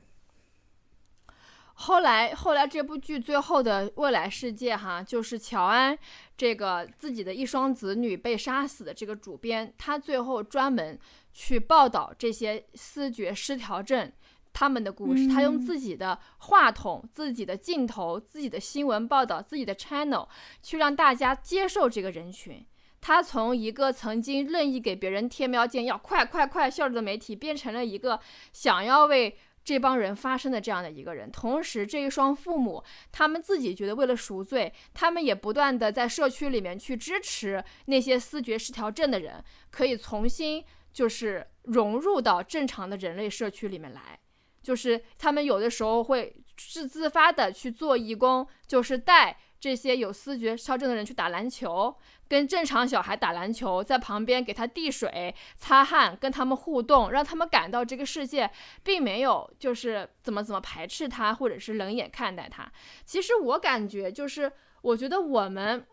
[1.77, 5.97] 后来，后来这部剧最后的未来世界哈，就是乔安
[6.37, 10.97] 这个自己的一双子女被杀死的这个主编，他最后专门
[11.33, 14.09] 去报道这些思觉失调症
[14.53, 20.27] 他们的故事，他用嗯自己的话筒、自己的镜头、自己的新闻报道、自己的 channel
[20.61, 22.65] 去让大家接受这个人群。
[23.01, 28.19] 他从一个曾经任意给别人贴标签要快快快效率的媒体，变成了一个
[28.53, 31.29] 想要为这帮人发生的这样的一个人。
[31.29, 40.63] 同时，这一双父母他们自己觉得为了赎罪，他们也不断的在社区里面去支持那些思觉失调症的人，可以重新
[40.93, 44.17] 就是融入到正常的人类社区里面来。
[44.61, 51.97] 就是他们有的时候会是自发的去做义工，就是带这些有思觉失调症的人去打篮球，
[52.27, 58.47] 跟正常小孩打篮球，在旁边给他递水、擦汗，跟他们互动，让他们感到这个世界
[58.83, 62.71] 并没有就是怎么怎么排斥他，或者是冷眼看待他。
[63.05, 64.51] 其实我感觉就是，
[64.83, 65.83] 我觉得我们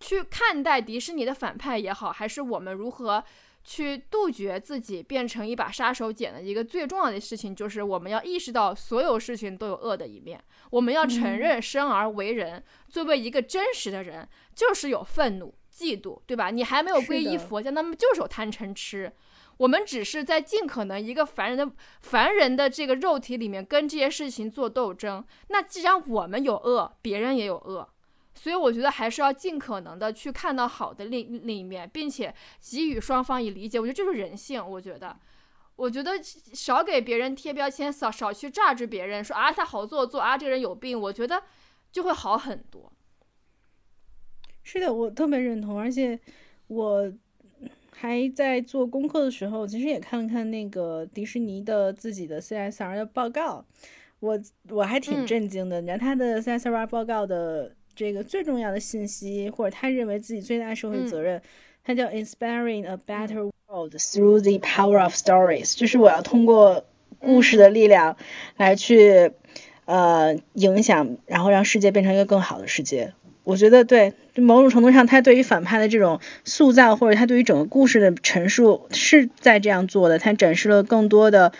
[0.00, 3.22] 去看待迪士尼的反派也好，还是我们如何。
[3.64, 10.42] 去杜绝自己变成一把杀手锏的一个最重要的事情，就是我们要意识到所有事情都有恶的一面。
[10.70, 16.50] 我们要承嗯认生而为人，作为一个真实的人，就是有愤怒、嫉妒，对吧？
[16.50, 19.12] 你还没有皈依佛教，那么就是有贪嗔痴。
[19.58, 25.24] 我们只是在尽可能一个凡人的凡人的这个肉体里面跟这些事情做斗争。
[25.48, 27.88] 那既然我们有恶，别人也有恶。
[28.38, 33.80] 所以我觉得还是要尽可能的去看到好的另另一面，并且给予双方以理解。
[33.80, 34.64] 我觉得这是人性。
[34.64, 35.16] 我觉得，
[35.74, 41.42] 我觉得少给别人贴标签，少少去榨制别人，说啊他好做作啊这个人有病，我觉得
[41.90, 42.92] 就会好很多。
[44.62, 46.20] 是的，我特别认同，而且
[46.68, 47.12] 我
[47.90, 53.64] 还在做功课的时候，其实也看了看那个迪士尼的自己的 CSR 的报告，
[54.20, 54.38] 我
[54.70, 55.80] 我还挺嗯震惊的。
[55.80, 61.42] 你看他的 CSR 报告的这个最重要的信息，或者他认为自己最大社会嗯责任，
[61.82, 66.84] 他叫 Inspiring a Better World Through the Power of Stories，就是我要通过
[67.18, 68.16] 故事的力量
[68.56, 69.32] 来去
[69.84, 73.14] 呃影响，然后让世界变成一个更好的世界。
[73.42, 80.20] 我觉得对，某种程度上，他对于反派的这种塑造，或者他对于整个故事的陈述，是在这样做的。
[80.20, 81.52] 他展示了更多的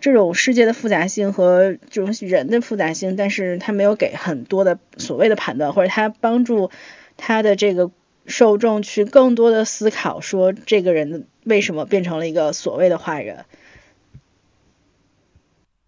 [0.00, 6.70] 这种世界的复杂性和这种人的复杂性，但是他没有给很多的所谓的判断，或者他帮助
[7.16, 7.90] 他的这个
[8.26, 13.44] 受众去更多的思考，说这个人为什么变成了一个所谓的坏人。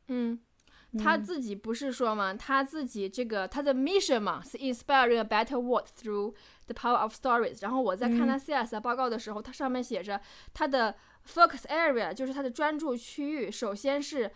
[0.08, 0.38] 嗯，
[0.98, 6.32] 他自己不是说嘛，他自己这个他的 mission 嘛是 inspiring a better world through
[6.66, 7.58] the power of stories。
[7.60, 10.20] 然后我在看他 CS 报告的时候，它上面写着
[10.54, 10.94] 他的
[11.26, 14.30] focus area 就是它的专注区域，首先是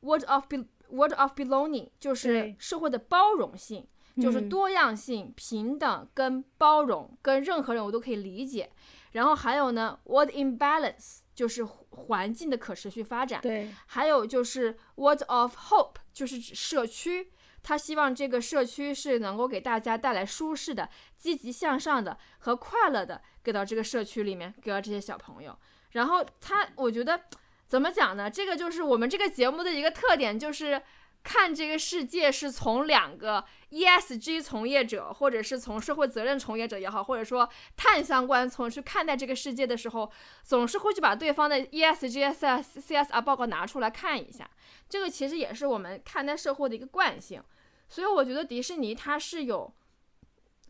[0.00, 3.86] word of be word of belonging，就是社会的包容性。
[4.20, 8.68] 就是嗯多样性、平等跟包容，跟任何人我都可以理解。
[9.12, 13.40] 然后还有呢，word imbalance 就是环境的可持续发展。
[13.40, 17.30] 对，还有就是 word of hope，就是指社区。
[17.62, 25.56] 他希望这个社区是能够给大家带来舒适的、积极向上的和快乐的，给到这个社区里面，给到这些小朋友。
[25.92, 27.20] 然后他，我觉得
[27.66, 28.30] 怎么讲呢？
[28.30, 30.80] 这个就是我们这个节目的一个特点，就是
[31.22, 40.10] 看这个世界是从两个 ESG 从业者，或者是从社会责任从业者也好，或者说碳相关从去看待这个世界的时候，
[40.42, 44.48] 总是会去把对方的 ESG、CSR 报告拿出来看一下。
[44.88, 47.42] 这个其实也是我们看待社会的一个惯性。
[47.88, 49.72] 所以我觉得迪士尼它是有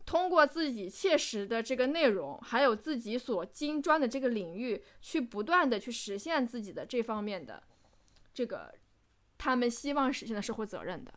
[0.05, 7.61] 通过自己切实的这个内容，还有自己所精专的这个领域，去不断的去实现自己的这方面的
[8.33, 8.73] 这个
[9.37, 11.13] 他们希望实现的社会责任的。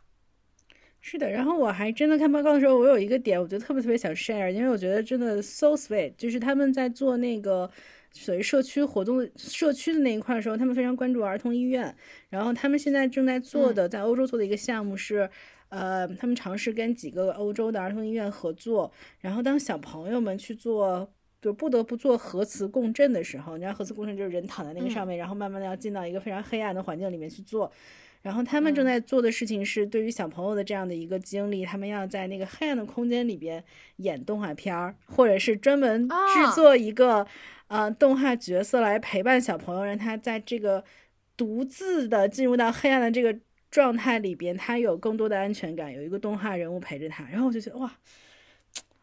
[1.01, 7.69] 是的，然后我还真的看报告的时候，我有一个点，我觉得特别特别想 share，因为我觉得真的 so sweet，就是他们在做那个
[8.11, 11.95] 所谓社区活动、社区的那一块的时候，他们非常关注儿童医院，
[12.29, 15.29] 然后他们现在正在做的，在欧洲做的一个项目是。
[15.75, 21.11] 呃，他们尝试跟几个欧洲的儿童医院合作，然后当小朋友们去做，
[21.41, 27.69] 就不得不做核磁共振的时候，你知道核磁共振就是人躺在那个上面，然后慢慢的要进到一个非常黑暗的环境里面去做，
[28.21, 33.63] 然后他们正在做的事情是，对于小朋友的这样的一个经历，他们要在那个黑暗的空间里边
[33.97, 36.51] 演动画片儿，或者是专门制啊。
[36.55, 37.27] 作一个、
[37.67, 40.83] 呃动画角色来陪伴小朋友，让他在这个
[41.35, 43.37] 独自的进入到黑暗的这个
[43.75, 47.91] 状态里边，他有更多的安全感，有一个动画人物陪着他，然后我就觉得哇。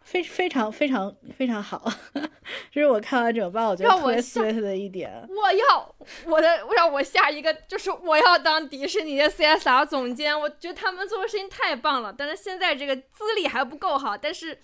[0.04, 1.90] 非非常非常非常好，
[2.70, 5.10] 这是我看完整版，我觉得特别 sweet 的一点。
[5.28, 5.94] 我要
[6.26, 14.58] 我的让我下一个就是我要当迪士尼的 CSR 总监，我觉得他们做的事情太棒了，但是现在这个资历还不够好，但是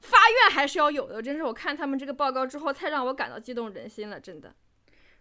[0.00, 1.22] 发愿还是要有的。
[1.22, 4.52] 真是我看他们这个报告之后，太让我感到激动人心了，真的。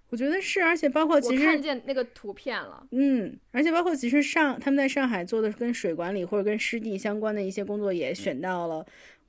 [0.09, 8.85] 我觉得是，而且包括其实看见那个图片了，嗯，而且包括其实上他们在上海做的跟水管理或者跟湿地相关的一些工作，也选到了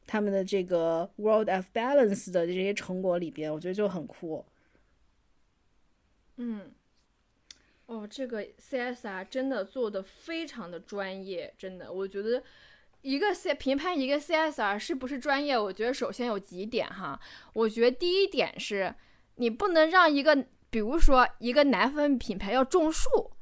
[0.07, 4.45] 他们的这个 World of Balance 的这些成果里边，我觉得就很酷。
[6.37, 6.70] 嗯，
[7.87, 12.43] 哦，这个 CSR 真的做的非常的专业，真的，我觉得
[13.01, 17.18] 一个 C 评判一个 CSR 是不是专业，我觉得首先有几点哈，
[17.55, 18.95] 我觉得第一点是
[19.37, 20.47] 你不能让一个，
[20.77, 23.33] 比如说一个奶粉品牌要种树，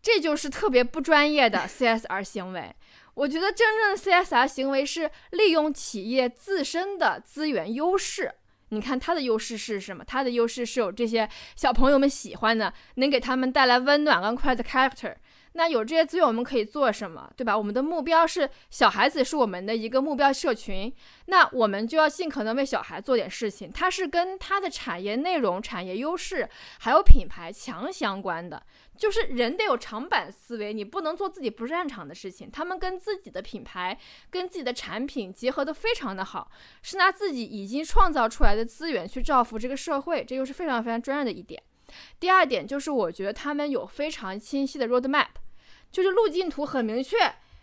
[0.00, 2.72] 这就是特别不专业的 CSR 行为。
[3.14, 8.32] 我觉得真正的 CSR 行为是利用企业自身的资源优势。
[8.68, 10.04] 你看它的优势是什么？
[10.04, 15.16] 它的优势是有这些小朋友们喜欢的，能给他们带来温暖跟快乐的 character。
[15.54, 17.56] 那有这些资源，我们可以做什么，对吧？
[17.56, 20.92] 我们的目标是小孩子是我们的一个目标社群，
[21.26, 23.70] 那我们就要尽可能为小孩做点事情。
[23.70, 26.48] 它是跟它的产业内容、产业优势
[26.80, 28.62] 还有品牌强相关的。
[28.96, 32.48] 就是人得有长板思维，你不能做自己不擅长的事情。
[32.50, 33.98] 他们跟自己的品牌、
[34.30, 36.50] 跟自己的产品结合的非常的好，
[36.82, 41.60] 是拿自己已经创造出来的资源去造福这个社会，这又是非常非常专业的一点。
[42.20, 45.28] 第二点就是，我觉得他们有非常清晰的 roadmap，
[45.92, 47.16] 就是路径图很明确，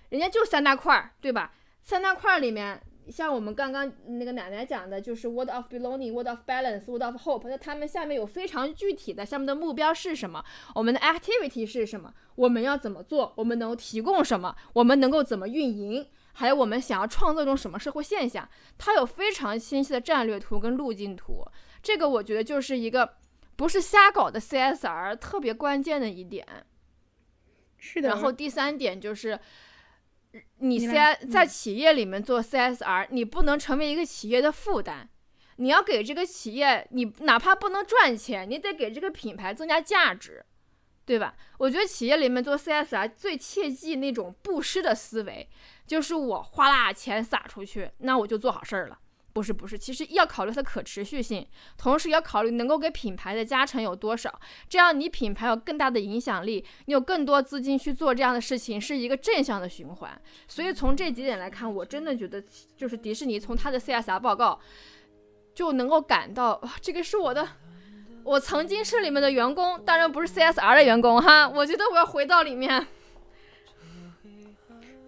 [0.09, 1.51] 人家就三大块儿，对吧？
[1.83, 2.79] 三大块儿里面，
[3.09, 7.49] 像我们刚刚那个奶奶讲的，就是 word of belonging、word of balance、word of hope。
[7.49, 10.45] 那他们下面有非常具体的，下面的目标是什么？
[10.75, 12.13] 我们的 activity 是什么？
[12.35, 13.33] 我们要怎么做？
[13.35, 14.55] 我们能提供什么？
[14.73, 16.05] 我们能够怎么运营？
[16.33, 18.47] 还有我们想要创造一种什么社会现象？
[18.77, 21.43] 它有非常清晰的战略图跟路径图。
[21.81, 23.15] 这个我觉得就是一个
[23.55, 26.45] 不是瞎搞的 CSR 特别关键的一点。
[27.79, 29.39] 是的，然后第三点就是，
[30.57, 30.93] 你你 C
[31.29, 35.09] 在嗯企业里面做 CSR，你不能成为一个企业的负担。
[35.55, 40.45] 你要给这个企业，你哪怕不能赚钱，你得给这个品牌增加价值，
[41.05, 41.35] 对吧？
[41.57, 45.49] 我觉得企业里面做 CSR 最切忌那种布施的思维，
[45.85, 48.99] 就是我花啦钱撒出去，那我就做好事儿了。
[49.39, 51.47] 不是不是，其实要考虑它的可持续性，
[51.77, 54.37] 同时要考虑能够给品牌的加成有多少，
[54.67, 60.21] 这样你品牌有更大的影响力，你有更多资金去做这样的事情，是一个正向的循环。
[60.45, 62.43] 所以从这几点来看，我真的觉得
[62.75, 64.59] 就是迪士尼从它的 CSR 报告
[65.55, 67.47] 就能够感到，哇这个是我的。
[68.25, 71.47] 我曾经是里面的员工，当然不是 CSR 的员工哈。
[71.47, 72.85] 我觉得我要回到里面。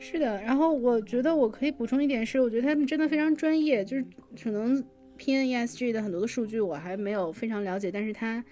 [0.04, 4.04] 是的，然后我觉得我可以补充一点是，我觉得他们真的非常专业，就是
[4.44, 4.84] 可能
[5.20, 8.44] PNESG 的很多的数据我还没有非常了解，但是它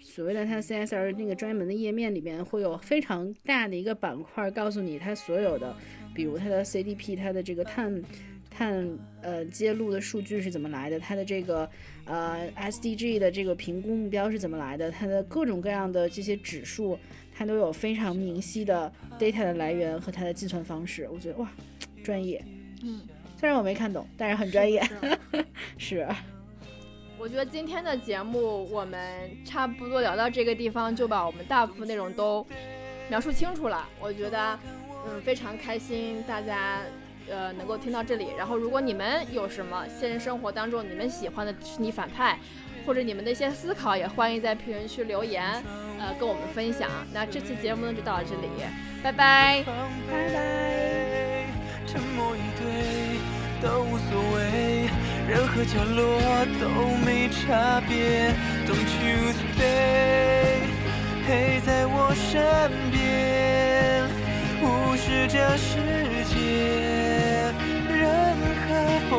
[0.00, 5.72] 所谓的它 CSR 那个专门的页面里面会有非常大的一个板块，告诉你它所有的，
[6.12, 8.02] 比如它的 CDP，它的这个碳
[8.50, 11.70] 碳呃揭露的数据是怎么来的，它的这个
[12.06, 16.98] 呃 SDG 的这个评估目标是怎么来的，它的各种各样的这些指数。
[17.38, 21.48] 它都有非常明晰的 data 的来源和它的计算方式，我觉得哇，
[22.02, 22.44] 专业。
[22.82, 23.00] 嗯，
[23.38, 24.82] 虽然我没看懂，但是很专业。
[25.76, 26.08] 是是，
[27.16, 32.44] 我觉得今天的节目我们差不多聊到这个地方，就把我们大部分内容都
[33.08, 33.88] 描述清楚了。
[34.00, 34.58] 我觉得，
[35.06, 36.80] 嗯，非常开心大家
[37.30, 38.30] 呃能够听到这里。
[38.36, 42.36] 然后，如果你们有什么现实生活当中你们喜欢的迪士尼反派，
[42.84, 45.62] 或者你们的一些思考，也欢迎在评论区留言，
[45.98, 46.88] 呃，跟我们分享。
[47.12, 48.48] 那这期节目呢就到这里，
[49.02, 49.64] 拜拜。
[50.10, 51.44] 拜拜。
[51.86, 53.18] 沉默以对
[53.62, 54.88] 都无所谓，
[55.26, 56.20] 任何角落
[56.60, 56.68] 都
[57.04, 58.34] 没差别。
[58.66, 60.68] Don't you stay，
[61.26, 64.04] 陪在我身边，
[64.62, 65.80] 无视这世
[66.28, 66.36] 界
[67.88, 68.66] 任何
[69.10, 69.16] 崩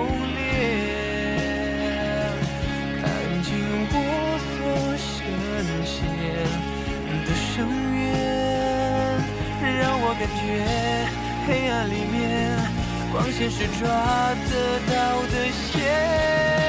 [7.60, 9.20] 永远，
[9.82, 10.42] 让我感觉
[11.46, 12.18] 黑暗里面
[13.12, 13.84] 光线是抓
[14.50, 14.96] 得到
[15.28, 16.69] 的线。